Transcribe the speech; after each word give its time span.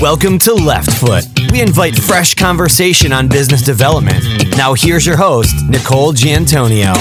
Welcome 0.00 0.38
to 0.40 0.54
Left 0.54 0.90
Foot. 0.90 1.26
We 1.52 1.60
invite 1.60 1.94
fresh 1.94 2.34
conversation 2.34 3.12
on 3.12 3.28
business 3.28 3.60
development. 3.60 4.24
Now, 4.56 4.72
here's 4.72 5.04
your 5.04 5.18
host, 5.18 5.54
Nicole 5.68 6.14
Giantonio. 6.14 6.94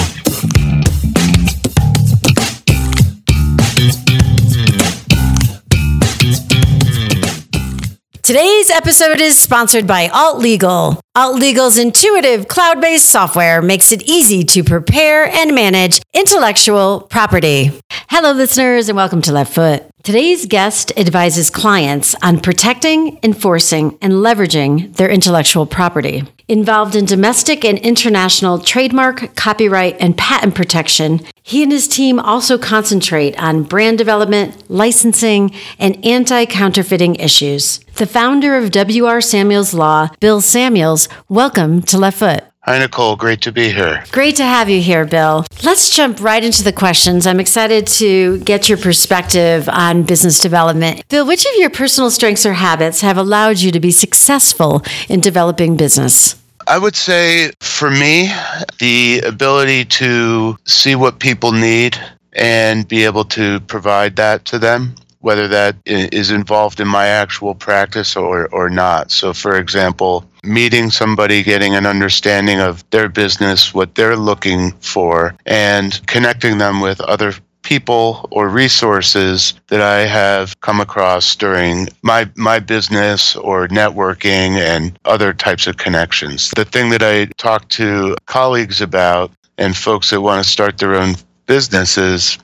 Today's 8.30 8.70
episode 8.70 9.22
is 9.22 9.40
sponsored 9.40 9.88
by 9.88 10.08
Alt 10.10 10.38
Legal. 10.38 11.02
Alt 11.16 11.40
Legal's 11.40 11.80
intuitive 11.80 12.48
cloud 12.48 12.80
based 12.80 13.10
software 13.10 13.60
makes 13.60 13.92
it 13.92 14.04
easy 14.04 14.44
to 14.44 14.64
prepare 14.64 15.26
and 15.26 15.56
manage 15.56 16.00
intellectual 16.14 17.08
property. 17.10 17.72
Hello, 18.08 18.32
listeners, 18.32 18.88
and 18.88 18.96
welcome 18.96 19.24
to 19.24 19.32
Left 19.32 19.52
Foot. 19.56 19.84
Today's 20.04 20.46
guest 20.46 20.92
advises 20.96 21.50
clients 21.50 22.14
on 22.22 22.40
protecting, 22.40 23.18
enforcing, 23.24 23.98
and 24.00 24.14
leveraging 24.14 24.96
their 24.96 25.10
intellectual 25.10 25.66
property. 25.66 26.24
Involved 26.48 26.96
in 26.96 27.06
domestic 27.06 27.66
and 27.66 27.80
international 27.80 28.60
trademark, 28.60 29.36
copyright, 29.36 29.98
and 30.00 30.16
patent 30.16 30.54
protection, 30.54 31.22
he 31.50 31.64
and 31.64 31.72
his 31.72 31.88
team 31.88 32.20
also 32.20 32.60
concentrate 32.60 33.36
on 33.42 33.64
brand 33.64 33.98
development, 33.98 34.70
licensing, 34.70 35.52
and 35.80 36.06
anti 36.06 36.46
counterfeiting 36.46 37.16
issues. 37.16 37.80
The 37.96 38.06
founder 38.06 38.56
of 38.56 38.70
W.R. 38.70 39.20
Samuels 39.20 39.74
Law, 39.74 40.10
Bill 40.20 40.42
Samuels, 40.42 41.10
welcome 41.28 41.82
to 41.82 41.98
Left 41.98 42.20
Foot. 42.20 42.44
Hi, 42.66 42.78
Nicole. 42.78 43.16
Great 43.16 43.42
to 43.42 43.52
be 43.52 43.72
here. 43.72 44.04
Great 44.12 44.36
to 44.36 44.44
have 44.44 44.70
you 44.70 44.80
here, 44.80 45.06
Bill. 45.06 45.44
Let's 45.64 45.90
jump 45.90 46.22
right 46.22 46.44
into 46.44 46.64
the 46.64 46.72
questions. 46.72 47.26
I'm 47.26 47.40
excited 47.40 47.88
to 47.88 48.38
get 48.42 48.70
your 48.70 48.78
perspective 48.78 49.68
on 49.70 50.04
business 50.04 50.40
development. 50.40 51.08
Bill, 51.10 51.26
which 51.26 51.48
of 51.48 51.56
your 51.56 51.72
personal 51.72 52.12
strengths 52.12 52.46
or 52.46 52.54
habits 52.54 53.02
have 53.02 53.18
allowed 53.18 53.58
you 53.58 53.72
to 53.72 53.80
be 53.80 53.90
successful 53.90 54.84
in 55.08 55.20
developing 55.20 55.78
business? 55.78 56.39
I 56.70 56.78
would 56.78 56.96
say 56.96 57.52
for 57.62 57.90
me, 57.90 58.32
the 58.78 59.22
ability 59.26 59.86
to 59.86 60.56
see 60.66 60.94
what 60.94 61.20
people 61.20 61.52
need 61.52 61.98
and 62.34 62.88
be 62.88 63.06
able 63.06 63.26
to 63.26 63.60
provide 63.62 64.16
that 64.18 64.46
to 64.46 64.60
them 64.60 64.94
whether 65.22 65.48
that 65.48 65.76
is 65.86 66.32
involved 66.32 66.80
in 66.80 66.88
my 66.88 67.08
actual 67.08 67.54
practice 67.54 68.16
or, 68.16 68.48
or 68.54 68.70
not. 68.70 69.12
So, 69.12 69.34
for 69.34 69.58
example, 69.58 70.26
meeting 70.44 70.90
somebody, 70.90 71.44
getting 71.44 71.76
an 71.76 71.86
understanding 71.86 72.60
of 72.60 72.90
their 72.90 73.10
business, 73.10 73.74
what 73.74 73.96
they're 73.96 74.16
looking 74.16 74.72
for, 74.80 75.36
and 75.46 76.00
connecting 76.08 76.58
them 76.58 76.80
with 76.80 77.02
other 77.02 77.34
people 77.64 78.28
or 78.32 78.50
resources 78.50 79.54
that 79.68 79.82
I 79.82 80.06
have 80.06 80.60
come 80.62 80.80
across 80.80 81.36
during 81.36 81.88
my 82.02 82.30
my 82.36 82.60
business 82.60 83.36
or 83.36 83.68
networking 83.68 84.58
and 84.58 84.98
other 85.06 85.34
types 85.34 85.68
of 85.68 85.78
connections. 85.78 86.52
The 86.56 86.66
thing 86.66 86.90
that 86.90 87.04
I 87.04 87.26
talk 87.38 87.68
to 87.70 88.16
colleagues 88.26 88.82
about 88.82 89.32
and 89.58 89.76
folks 89.76 90.10
that 90.10 90.22
want 90.22 90.44
to 90.44 90.50
start 90.50 90.78
their 90.78 90.96
own 90.96 91.16
businesses 91.46 92.40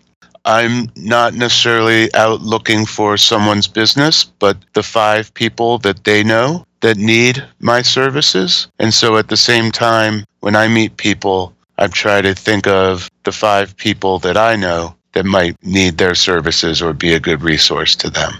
I'm 0.45 0.91
not 0.95 1.33
necessarily 1.33 2.13
out 2.13 2.41
looking 2.41 2.85
for 2.85 3.17
someone's 3.17 3.67
business, 3.67 4.23
but 4.23 4.57
the 4.73 4.83
five 4.83 5.33
people 5.33 5.79
that 5.79 6.03
they 6.03 6.23
know 6.23 6.66
that 6.81 6.97
need 6.97 7.44
my 7.59 7.81
services. 7.81 8.67
And 8.77 8.94
so 8.94 9.17
at 9.17 9.29
the 9.29 9.38
same 9.38 9.72
time, 9.72 10.23
when 10.41 10.55
I 10.55 10.67
meet 10.67 10.97
people, 10.97 11.52
I 11.79 11.88
try 11.88 12.22
to 12.22 12.35
think 12.35 12.67
of 12.67 13.09
the 13.23 13.31
five 13.31 13.75
people 13.75 14.19
that 14.19 14.38
I 14.38 14.55
know 14.55 14.95
that 15.16 15.25
might 15.25 15.55
need 15.63 15.97
their 15.97 16.13
services 16.13 16.81
or 16.81 16.94
be 16.94 17.13
a 17.13 17.19
good 17.19 17.41
resource 17.41 17.95
to 17.95 18.09
them. 18.09 18.33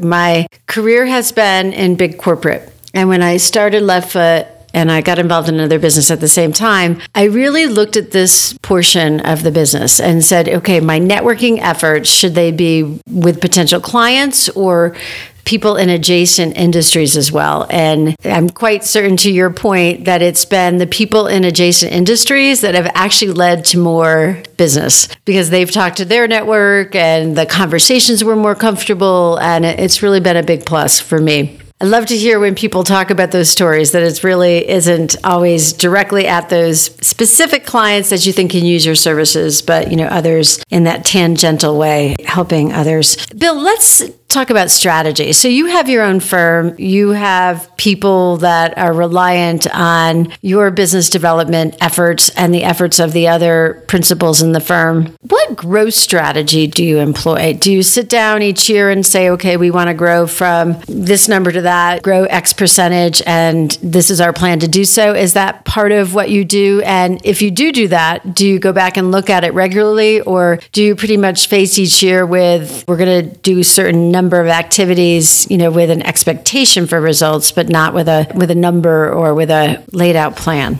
My 0.00 0.46
career 0.66 1.04
has 1.06 1.32
been 1.32 1.72
in 1.72 1.96
big 1.96 2.18
corporate. 2.18 2.72
And 2.94 3.08
when 3.08 3.22
I 3.22 3.38
started 3.38 3.82
Left 3.82 4.12
Foot, 4.12 4.46
and 4.72 4.90
I 4.90 5.00
got 5.00 5.18
involved 5.18 5.48
in 5.48 5.56
another 5.56 5.78
business 5.78 6.10
at 6.10 6.20
the 6.20 6.28
same 6.28 6.52
time, 6.52 7.00
I 7.14 7.24
really 7.24 7.66
looked 7.66 7.96
at 7.96 8.12
this 8.12 8.56
portion 8.62 9.20
of 9.20 9.42
the 9.42 9.50
business 9.50 10.00
and 10.00 10.24
said, 10.24 10.48
okay, 10.48 10.80
my 10.80 11.00
networking 11.00 11.58
efforts, 11.58 12.08
should 12.08 12.34
they 12.34 12.52
be 12.52 13.00
with 13.10 13.40
potential 13.40 13.80
clients 13.80 14.48
or 14.50 14.96
people 15.44 15.76
in 15.76 15.88
adjacent 15.88 16.56
industries 16.56 17.16
as 17.16 17.32
well. 17.32 17.66
And 17.70 18.16
I'm 18.24 18.50
quite 18.50 18.84
certain 18.84 19.16
to 19.18 19.30
your 19.30 19.50
point 19.50 20.04
that 20.04 20.22
it's 20.22 20.44
been 20.44 20.78
the 20.78 20.86
people 20.86 21.26
in 21.26 21.44
adjacent 21.44 21.92
industries 21.92 22.60
that 22.60 22.74
have 22.74 22.90
actually 22.94 23.32
led 23.32 23.64
to 23.66 23.78
more 23.78 24.42
business 24.56 25.08
because 25.24 25.50
they've 25.50 25.70
talked 25.70 25.96
to 25.98 26.04
their 26.04 26.26
network 26.26 26.94
and 26.94 27.36
the 27.36 27.46
conversations 27.46 28.24
were 28.24 28.36
more 28.36 28.54
comfortable. 28.54 29.38
And 29.40 29.64
it's 29.64 30.02
really 30.02 30.20
been 30.20 30.36
a 30.36 30.42
big 30.42 30.64
plus 30.64 31.00
for 31.00 31.18
me. 31.18 31.60
I 31.82 31.86
love 31.86 32.04
to 32.06 32.16
hear 32.16 32.38
when 32.38 32.54
people 32.54 32.84
talk 32.84 33.08
about 33.08 33.30
those 33.30 33.48
stories 33.48 33.92
that 33.92 34.02
it 34.02 34.22
really 34.22 34.68
isn't 34.68 35.16
always 35.24 35.72
directly 35.72 36.26
at 36.26 36.50
those 36.50 36.82
specific 37.00 37.64
clients 37.64 38.10
that 38.10 38.26
you 38.26 38.34
think 38.34 38.50
can 38.50 38.66
use 38.66 38.84
your 38.84 38.94
services, 38.94 39.62
but 39.62 39.90
you 39.90 39.96
know 39.96 40.04
others 40.04 40.62
in 40.68 40.84
that 40.84 41.06
tangential 41.06 41.78
way, 41.78 42.16
helping 42.26 42.70
others. 42.74 43.24
Bill, 43.28 43.58
let's 43.58 44.02
talk 44.30 44.48
about 44.48 44.70
strategy. 44.70 45.32
So 45.32 45.48
you 45.48 45.66
have 45.66 45.88
your 45.88 46.04
own 46.04 46.20
firm, 46.20 46.74
you 46.78 47.10
have 47.10 47.68
people 47.76 48.36
that 48.38 48.78
are 48.78 48.92
reliant 48.92 49.66
on 49.74 50.32
your 50.40 50.70
business 50.70 51.10
development 51.10 51.76
efforts 51.80 52.30
and 52.30 52.54
the 52.54 52.62
efforts 52.62 53.00
of 53.00 53.12
the 53.12 53.26
other 53.26 53.82
principals 53.88 54.40
in 54.40 54.52
the 54.52 54.60
firm. 54.60 55.16
What 55.22 55.56
growth 55.56 55.94
strategy 55.94 56.68
do 56.68 56.84
you 56.84 56.98
employ? 56.98 57.54
Do 57.54 57.72
you 57.72 57.82
sit 57.82 58.08
down 58.08 58.42
each 58.42 58.70
year 58.70 58.88
and 58.88 59.04
say, 59.04 59.30
okay, 59.30 59.56
we 59.56 59.72
want 59.72 59.88
to 59.88 59.94
grow 59.94 60.28
from 60.28 60.80
this 60.86 61.26
number 61.28 61.50
to 61.50 61.62
that, 61.62 62.02
grow 62.02 62.24
X 62.24 62.52
percentage, 62.52 63.20
and 63.26 63.72
this 63.82 64.10
is 64.10 64.20
our 64.20 64.32
plan 64.32 64.60
to 64.60 64.68
do 64.68 64.84
so? 64.84 65.12
Is 65.12 65.32
that 65.32 65.64
part 65.64 65.90
of 65.90 66.14
what 66.14 66.30
you 66.30 66.44
do? 66.44 66.82
And 66.84 67.20
if 67.24 67.42
you 67.42 67.50
do 67.50 67.72
do 67.72 67.88
that, 67.88 68.34
do 68.34 68.46
you 68.46 68.60
go 68.60 68.72
back 68.72 68.96
and 68.96 69.10
look 69.10 69.28
at 69.28 69.42
it 69.42 69.54
regularly, 69.54 70.20
or 70.20 70.60
do 70.70 70.84
you 70.84 70.94
pretty 70.94 71.16
much 71.16 71.48
face 71.48 71.78
each 71.78 72.00
year 72.00 72.24
with, 72.24 72.84
we're 72.86 72.96
going 72.96 73.28
to 73.28 73.36
do 73.38 73.64
certain 73.64 74.19
number 74.20 74.38
of 74.38 74.48
activities, 74.48 75.50
you 75.50 75.56
know, 75.56 75.70
with 75.70 75.88
an 75.88 76.02
expectation 76.02 76.86
for 76.86 77.00
results, 77.00 77.52
but 77.52 77.70
not 77.70 77.94
with 77.94 78.06
a 78.06 78.30
with 78.34 78.50
a 78.50 78.54
number 78.54 79.10
or 79.10 79.34
with 79.34 79.50
a 79.50 79.82
laid 79.92 80.14
out 80.14 80.36
plan? 80.36 80.78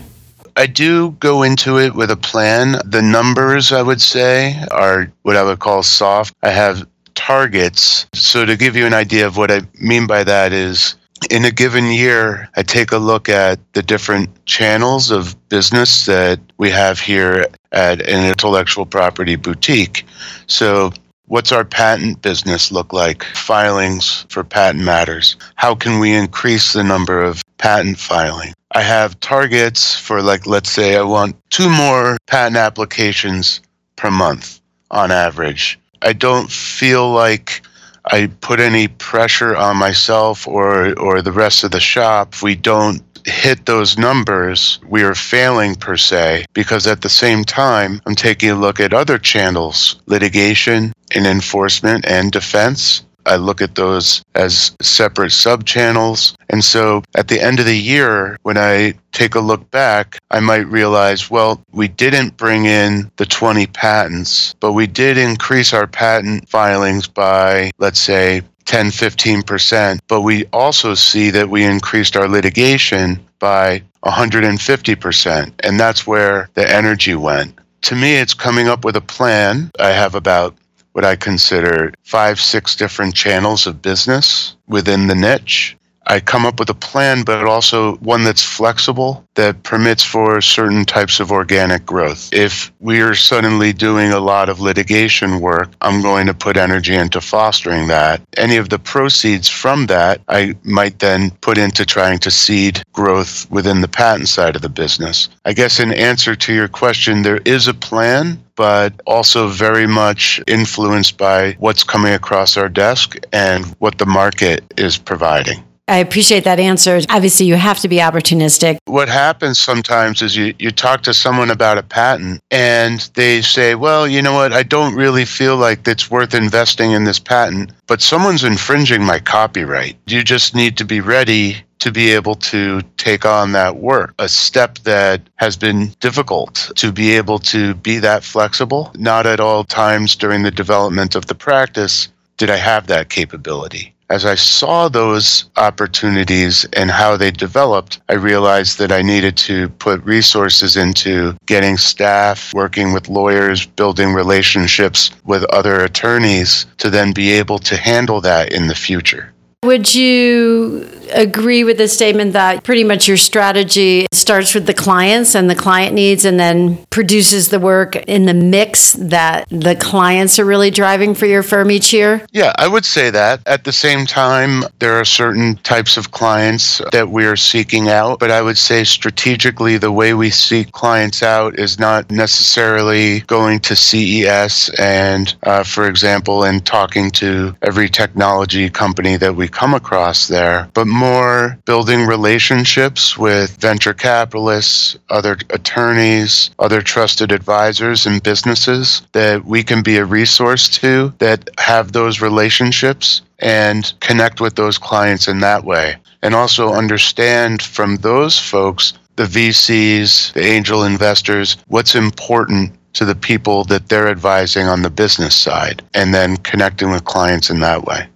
I 0.55 0.67
do 0.67 1.11
go 1.19 1.41
into 1.41 1.79
it 1.79 1.95
with 1.95 2.11
a 2.11 2.17
plan. 2.17 2.75
The 2.85 3.01
numbers, 3.01 3.71
I 3.71 3.81
would 3.81 3.99
say, 3.99 4.63
are 4.69 5.11
what 5.23 5.35
I 5.37 5.43
would 5.43 5.57
call 5.57 5.81
soft. 5.81 6.35
I 6.43 6.49
have 6.49 6.87
targets. 7.15 8.05
So, 8.13 8.45
to 8.45 8.55
give 8.55 8.75
you 8.75 8.85
an 8.85 8.93
idea 8.93 9.25
of 9.25 9.37
what 9.37 9.49
I 9.49 9.61
mean 9.79 10.05
by 10.05 10.23
that, 10.23 10.53
is 10.53 10.95
in 11.31 11.45
a 11.45 11.51
given 11.51 11.85
year, 11.85 12.47
I 12.55 12.61
take 12.61 12.91
a 12.91 12.97
look 12.97 13.27
at 13.27 13.59
the 13.73 13.81
different 13.81 14.29
channels 14.45 15.09
of 15.09 15.35
business 15.49 16.05
that 16.05 16.39
we 16.59 16.69
have 16.69 16.99
here 16.99 17.47
at 17.71 18.01
an 18.01 18.29
intellectual 18.29 18.85
property 18.85 19.35
boutique. 19.35 20.05
So, 20.45 20.91
What's 21.31 21.53
our 21.53 21.63
patent 21.63 22.21
business 22.21 22.73
look 22.73 22.91
like? 22.91 23.23
Filings 23.23 24.25
for 24.27 24.43
patent 24.43 24.83
matters. 24.83 25.37
How 25.55 25.73
can 25.73 25.99
we 25.99 26.13
increase 26.13 26.73
the 26.73 26.83
number 26.83 27.23
of 27.23 27.41
patent 27.57 27.99
filing? 27.99 28.53
I 28.73 28.81
have 28.81 29.17
targets 29.21 29.97
for, 29.97 30.21
like, 30.21 30.45
let's 30.45 30.69
say 30.69 30.97
I 30.97 31.03
want 31.03 31.37
two 31.49 31.69
more 31.69 32.17
patent 32.27 32.57
applications 32.57 33.61
per 33.95 34.11
month 34.11 34.59
on 34.91 35.09
average. 35.09 35.79
I 36.01 36.11
don't 36.11 36.51
feel 36.51 37.09
like 37.09 37.61
I 38.03 38.29
put 38.41 38.59
any 38.59 38.89
pressure 38.89 39.55
on 39.55 39.77
myself 39.77 40.45
or, 40.45 40.99
or 40.99 41.21
the 41.21 41.31
rest 41.31 41.63
of 41.63 41.71
the 41.71 41.79
shop 41.79 42.41
we 42.41 42.55
don't 42.55 43.01
hit 43.25 43.65
those 43.65 43.97
numbers, 43.97 44.79
we 44.87 45.03
are 45.03 45.15
failing 45.15 45.75
per 45.75 45.97
se, 45.97 46.45
because 46.53 46.87
at 46.87 47.01
the 47.01 47.09
same 47.09 47.43
time, 47.43 48.01
I'm 48.05 48.15
taking 48.15 48.49
a 48.49 48.55
look 48.55 48.79
at 48.79 48.93
other 48.93 49.17
channels 49.17 49.99
litigation 50.05 50.93
and 51.15 51.27
enforcement 51.27 52.05
and 52.07 52.31
defense. 52.31 53.03
I 53.25 53.35
look 53.35 53.61
at 53.61 53.75
those 53.75 54.23
as 54.35 54.75
separate 54.81 55.31
sub 55.31 55.65
channels. 55.65 56.35
And 56.49 56.63
so 56.63 57.03
at 57.15 57.27
the 57.27 57.39
end 57.39 57.59
of 57.59 57.65
the 57.65 57.77
year, 57.77 58.37
when 58.43 58.57
I 58.57 58.95
take 59.11 59.35
a 59.35 59.39
look 59.39 59.69
back, 59.71 60.17
I 60.31 60.39
might 60.39 60.67
realize, 60.67 61.29
well, 61.29 61.61
we 61.71 61.87
didn't 61.87 62.37
bring 62.37 62.65
in 62.65 63.11
the 63.17 63.25
20 63.25 63.67
patents, 63.67 64.55
but 64.59 64.73
we 64.73 64.87
did 64.87 65.17
increase 65.17 65.73
our 65.73 65.87
patent 65.87 66.49
filings 66.49 67.07
by, 67.07 67.71
let's 67.77 67.99
say, 67.99 68.41
10, 68.65 68.87
15%. 68.87 69.99
But 70.07 70.21
we 70.21 70.45
also 70.47 70.93
see 70.93 71.29
that 71.31 71.49
we 71.49 71.63
increased 71.63 72.15
our 72.15 72.27
litigation 72.27 73.19
by 73.39 73.83
150%. 74.05 75.53
And 75.61 75.79
that's 75.79 76.07
where 76.07 76.49
the 76.53 76.69
energy 76.69 77.15
went. 77.15 77.57
To 77.83 77.95
me, 77.95 78.15
it's 78.15 78.33
coming 78.33 78.67
up 78.67 78.85
with 78.85 78.95
a 78.95 79.01
plan. 79.01 79.71
I 79.79 79.89
have 79.89 80.15
about 80.15 80.55
what 80.93 81.05
I 81.05 81.15
consider 81.15 81.93
five, 82.03 82.39
six 82.39 82.75
different 82.75 83.15
channels 83.15 83.65
of 83.65 83.81
business 83.81 84.55
within 84.67 85.07
the 85.07 85.15
niche. 85.15 85.77
I 86.07 86.19
come 86.19 86.45
up 86.45 86.59
with 86.59 86.69
a 86.69 86.73
plan, 86.73 87.23
but 87.23 87.45
also 87.45 87.95
one 87.97 88.23
that's 88.23 88.41
flexible 88.41 89.25
that 89.35 89.63
permits 89.63 90.03
for 90.03 90.41
certain 90.41 90.83
types 90.83 91.19
of 91.19 91.31
organic 91.31 91.85
growth. 91.85 92.29
If 92.33 92.71
we 92.79 93.01
are 93.01 93.15
suddenly 93.15 93.71
doing 93.71 94.11
a 94.11 94.19
lot 94.19 94.49
of 94.49 94.59
litigation 94.59 95.39
work, 95.39 95.69
I'm 95.81 96.01
going 96.01 96.27
to 96.27 96.33
put 96.33 96.57
energy 96.57 96.95
into 96.95 97.21
fostering 97.21 97.87
that. 97.87 98.21
Any 98.35 98.57
of 98.57 98.69
the 98.69 98.79
proceeds 98.79 99.47
from 99.47 99.85
that, 99.87 100.21
I 100.27 100.55
might 100.63 100.99
then 100.99 101.31
put 101.41 101.57
into 101.57 101.85
trying 101.85 102.19
to 102.19 102.31
seed 102.31 102.81
growth 102.91 103.49
within 103.51 103.81
the 103.81 103.87
patent 103.87 104.27
side 104.27 104.55
of 104.55 104.63
the 104.63 104.69
business. 104.69 105.29
I 105.45 105.53
guess 105.53 105.79
in 105.79 105.93
answer 105.93 106.35
to 106.35 106.53
your 106.53 106.67
question, 106.67 107.21
there 107.21 107.41
is 107.45 107.67
a 107.67 107.73
plan, 107.73 108.43
but 108.55 108.99
also 109.05 109.47
very 109.47 109.87
much 109.87 110.41
influenced 110.47 111.17
by 111.17 111.53
what's 111.59 111.83
coming 111.83 112.13
across 112.13 112.57
our 112.57 112.69
desk 112.69 113.17
and 113.31 113.65
what 113.79 113.97
the 113.97 114.05
market 114.05 114.73
is 114.77 114.97
providing. 114.97 115.63
I 115.91 115.97
appreciate 115.97 116.45
that 116.45 116.57
answer. 116.57 117.01
Obviously, 117.09 117.47
you 117.47 117.55
have 117.55 117.79
to 117.79 117.89
be 117.89 117.97
opportunistic. 117.97 118.77
What 118.85 119.09
happens 119.09 119.59
sometimes 119.59 120.21
is 120.21 120.37
you, 120.37 120.53
you 120.57 120.71
talk 120.71 121.01
to 121.03 121.13
someone 121.13 121.51
about 121.51 121.77
a 121.77 121.83
patent 121.83 122.39
and 122.49 123.01
they 123.15 123.41
say, 123.41 123.75
Well, 123.75 124.07
you 124.07 124.21
know 124.21 124.31
what? 124.31 124.53
I 124.53 124.63
don't 124.63 124.95
really 124.95 125.25
feel 125.25 125.57
like 125.57 125.85
it's 125.85 126.09
worth 126.09 126.33
investing 126.33 126.91
in 126.91 127.03
this 127.03 127.19
patent, 127.19 127.73
but 127.87 128.01
someone's 128.01 128.45
infringing 128.45 129.03
my 129.03 129.19
copyright. 129.19 129.97
You 130.07 130.23
just 130.23 130.55
need 130.55 130.77
to 130.77 130.85
be 130.85 131.01
ready 131.01 131.57
to 131.79 131.91
be 131.91 132.11
able 132.11 132.35
to 132.35 132.81
take 132.95 133.25
on 133.25 133.51
that 133.51 133.75
work, 133.75 134.13
a 134.17 134.29
step 134.29 134.77
that 134.85 135.19
has 135.37 135.57
been 135.57 135.87
difficult 135.99 136.71
to 136.77 136.93
be 136.93 137.17
able 137.17 137.39
to 137.39 137.73
be 137.73 137.97
that 137.97 138.23
flexible. 138.23 138.93
Not 138.95 139.25
at 139.25 139.41
all 139.41 139.65
times 139.65 140.15
during 140.15 140.43
the 140.43 140.51
development 140.51 141.15
of 141.15 141.25
the 141.25 141.35
practice 141.35 142.07
did 142.41 142.49
I 142.49 142.57
have 142.57 142.87
that 142.87 143.09
capability 143.09 143.93
as 144.09 144.25
I 144.25 144.35
saw 144.35 144.89
those 144.89 145.45
opportunities 145.55 146.65
and 146.73 146.91
how 146.91 147.15
they 147.15 147.31
developed, 147.31 148.01
I 148.09 148.15
realized 148.15 148.77
that 148.79 148.91
I 148.91 149.01
needed 149.01 149.37
to 149.47 149.69
put 149.69 150.03
resources 150.03 150.75
into 150.75 151.37
getting 151.45 151.77
staff, 151.77 152.51
working 152.53 152.91
with 152.91 153.07
lawyers, 153.07 153.65
building 153.65 154.13
relationships 154.13 155.11
with 155.23 155.45
other 155.45 155.79
attorneys 155.85 156.65
to 156.79 156.89
then 156.89 157.13
be 157.13 157.31
able 157.31 157.59
to 157.59 157.77
handle 157.77 158.19
that 158.19 158.51
in 158.51 158.67
the 158.67 158.75
future. 158.75 159.31
Would 159.63 159.95
you 159.95 160.89
agree 161.13 161.63
with 161.63 161.77
the 161.77 161.87
statement 161.87 162.33
that 162.33 162.63
pretty 162.63 162.83
much 162.83 163.07
your 163.07 163.17
strategy 163.17 164.07
starts 164.11 164.53
with 164.53 164.65
the 164.65 164.73
clients 164.73 165.35
and 165.35 165.49
the 165.49 165.55
client 165.55 165.93
needs 165.93 166.25
and 166.25 166.39
then 166.39 166.85
produces 166.89 167.49
the 167.49 167.59
work 167.59 167.95
in 167.95 168.25
the 168.25 168.33
mix 168.33 168.93
that 168.93 169.47
the 169.49 169.75
clients 169.75 170.39
are 170.39 170.45
really 170.45 170.71
driving 170.71 171.13
for 171.13 171.25
your 171.25 171.43
firm 171.43 171.71
each 171.71 171.93
year? 171.93 172.25
Yeah, 172.31 172.53
I 172.57 172.67
would 172.67 172.85
say 172.85 173.09
that. 173.09 173.41
At 173.45 173.63
the 173.63 173.71
same 173.71 174.05
time, 174.05 174.63
there 174.79 174.99
are 174.99 175.05
certain 175.05 175.55
types 175.57 175.97
of 175.97 176.11
clients 176.11 176.81
that 176.91 177.09
we 177.09 177.25
are 177.25 177.35
seeking 177.35 177.89
out, 177.89 178.19
but 178.19 178.31
I 178.31 178.41
would 178.41 178.57
say 178.57 178.83
strategically, 178.83 179.77
the 179.77 179.91
way 179.91 180.13
we 180.13 180.29
seek 180.29 180.71
clients 180.71 181.23
out 181.23 181.59
is 181.59 181.79
not 181.79 182.09
necessarily 182.11 183.21
going 183.21 183.59
to 183.61 183.75
CES 183.75 184.69
and, 184.79 185.33
uh, 185.43 185.63
for 185.63 185.87
example, 185.87 186.43
and 186.43 186.65
talking 186.65 187.11
to 187.11 187.55
every 187.61 187.89
technology 187.89 188.69
company 188.69 189.17
that 189.17 189.35
we 189.35 189.47
come 189.47 189.73
across 189.73 190.27
there, 190.27 190.69
but 190.73 190.87
more 191.01 191.57
building 191.65 192.05
relationships 192.05 193.17
with 193.17 193.57
venture 193.57 193.93
capitalists, 193.93 194.95
other 195.09 195.35
attorneys, 195.49 196.51
other 196.59 196.79
trusted 196.79 197.31
advisors 197.31 198.05
and 198.05 198.21
businesses 198.21 199.01
that 199.13 199.43
we 199.43 199.63
can 199.63 199.81
be 199.81 199.97
a 199.97 200.05
resource 200.05 200.69
to 200.69 201.11
that 201.17 201.49
have 201.57 201.91
those 201.91 202.21
relationships 202.21 203.23
and 203.39 203.93
connect 203.99 204.39
with 204.39 204.55
those 204.55 204.77
clients 204.77 205.27
in 205.27 205.39
that 205.39 205.63
way. 205.63 205.95
And 206.21 206.35
also 206.35 206.71
understand 206.71 207.63
from 207.63 207.95
those 207.97 208.37
folks, 208.37 208.93
the 209.15 209.23
VCs, 209.23 210.33
the 210.33 210.45
angel 210.45 210.83
investors, 210.83 211.57
what's 211.67 211.95
important 211.95 212.77
to 212.93 213.05
the 213.05 213.15
people 213.15 213.63
that 213.63 213.89
they're 213.89 214.07
advising 214.07 214.67
on 214.67 214.83
the 214.83 214.89
business 214.89 215.35
side, 215.35 215.81
and 215.95 216.13
then 216.13 216.37
connecting 216.37 216.91
with 216.91 217.05
clients 217.05 217.49
in 217.49 217.59
that 217.61 217.85
way. 217.85 218.07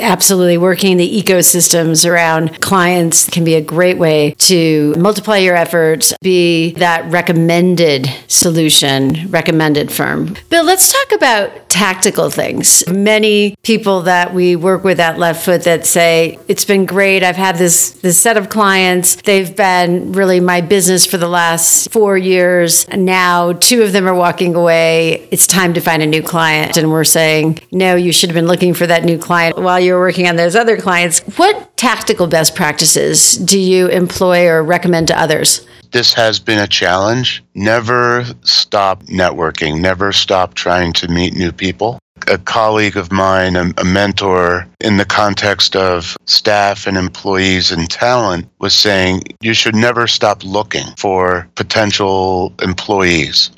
Absolutely. 0.00 0.58
Working 0.58 0.96
the 0.96 1.22
ecosystems 1.22 2.08
around 2.08 2.60
clients 2.60 3.28
can 3.28 3.44
be 3.44 3.54
a 3.54 3.60
great 3.60 3.98
way 3.98 4.32
to 4.38 4.94
multiply 4.96 5.38
your 5.38 5.56
efforts, 5.56 6.14
be 6.20 6.72
that 6.74 7.10
recommended 7.10 8.08
solution, 8.28 9.30
recommended 9.30 9.90
firm. 9.90 10.36
Bill, 10.50 10.64
let's 10.64 10.92
talk 10.92 11.12
about 11.12 11.68
tactical 11.68 12.30
things. 12.30 12.86
Many 12.88 13.56
people 13.64 14.02
that 14.02 14.32
we 14.32 14.54
work 14.54 14.84
with 14.84 15.00
at 15.00 15.18
Left 15.18 15.44
Foot 15.44 15.64
that 15.64 15.84
say, 15.84 16.38
it's 16.46 16.64
been 16.64 16.86
great. 16.86 17.24
I've 17.24 17.34
had 17.36 17.56
this, 17.56 17.90
this 17.94 18.16
set 18.16 18.36
of 18.36 18.48
clients. 18.48 19.16
They've 19.16 19.54
been 19.54 20.12
really 20.12 20.38
my 20.38 20.60
business 20.60 21.04
for 21.04 21.16
the 21.16 21.26
last 21.28 21.90
four 21.90 22.16
years. 22.16 22.86
Now 22.88 23.54
two 23.54 23.82
of 23.82 23.92
them 23.92 24.06
are 24.06 24.14
walking 24.14 24.54
away. 24.54 25.26
It's 25.32 25.48
time 25.48 25.74
to 25.74 25.80
find 25.80 26.00
a 26.00 26.06
new 26.06 26.22
client. 26.22 26.76
And 26.76 26.92
we're 26.92 27.02
saying, 27.02 27.58
no, 27.72 27.96
you 27.96 28.12
should 28.12 28.30
have 28.30 28.34
been 28.34 28.46
looking 28.46 28.72
for 28.72 28.86
that 28.86 29.02
new 29.02 29.18
client 29.18 29.58
while 29.58 29.80
you're 29.84 30.00
working 30.00 30.28
on 30.28 30.36
those 30.36 30.56
other 30.56 30.76
clients. 30.76 31.20
What 31.36 31.76
tactical 31.76 32.26
best 32.26 32.54
practices 32.54 33.36
do 33.36 33.58
you 33.58 33.88
employ 33.88 34.48
or 34.48 34.62
recommend 34.62 35.08
to 35.08 35.20
others? 35.20 35.66
This 35.92 36.12
has 36.14 36.40
been 36.40 36.58
a 36.58 36.66
challenge. 36.66 37.44
Never 37.54 38.24
stop 38.42 39.04
networking, 39.04 39.80
never 39.80 40.12
stop 40.12 40.54
trying 40.54 40.92
to 40.94 41.08
meet 41.08 41.34
new 41.34 41.52
people. 41.52 41.98
A 42.28 42.38
colleague 42.38 42.96
of 42.96 43.12
mine, 43.12 43.54
a 43.54 43.84
mentor 43.84 44.66
in 44.80 44.96
the 44.96 45.04
context 45.04 45.76
of 45.76 46.16
staff 46.24 46.86
and 46.86 46.96
employees 46.96 47.70
and 47.70 47.90
talent, 47.90 48.48
was 48.60 48.74
saying 48.74 49.22
you 49.40 49.52
should 49.52 49.76
never 49.76 50.06
stop 50.06 50.42
looking 50.42 50.86
for 50.96 51.46
potential 51.54 52.54
employees 52.62 53.50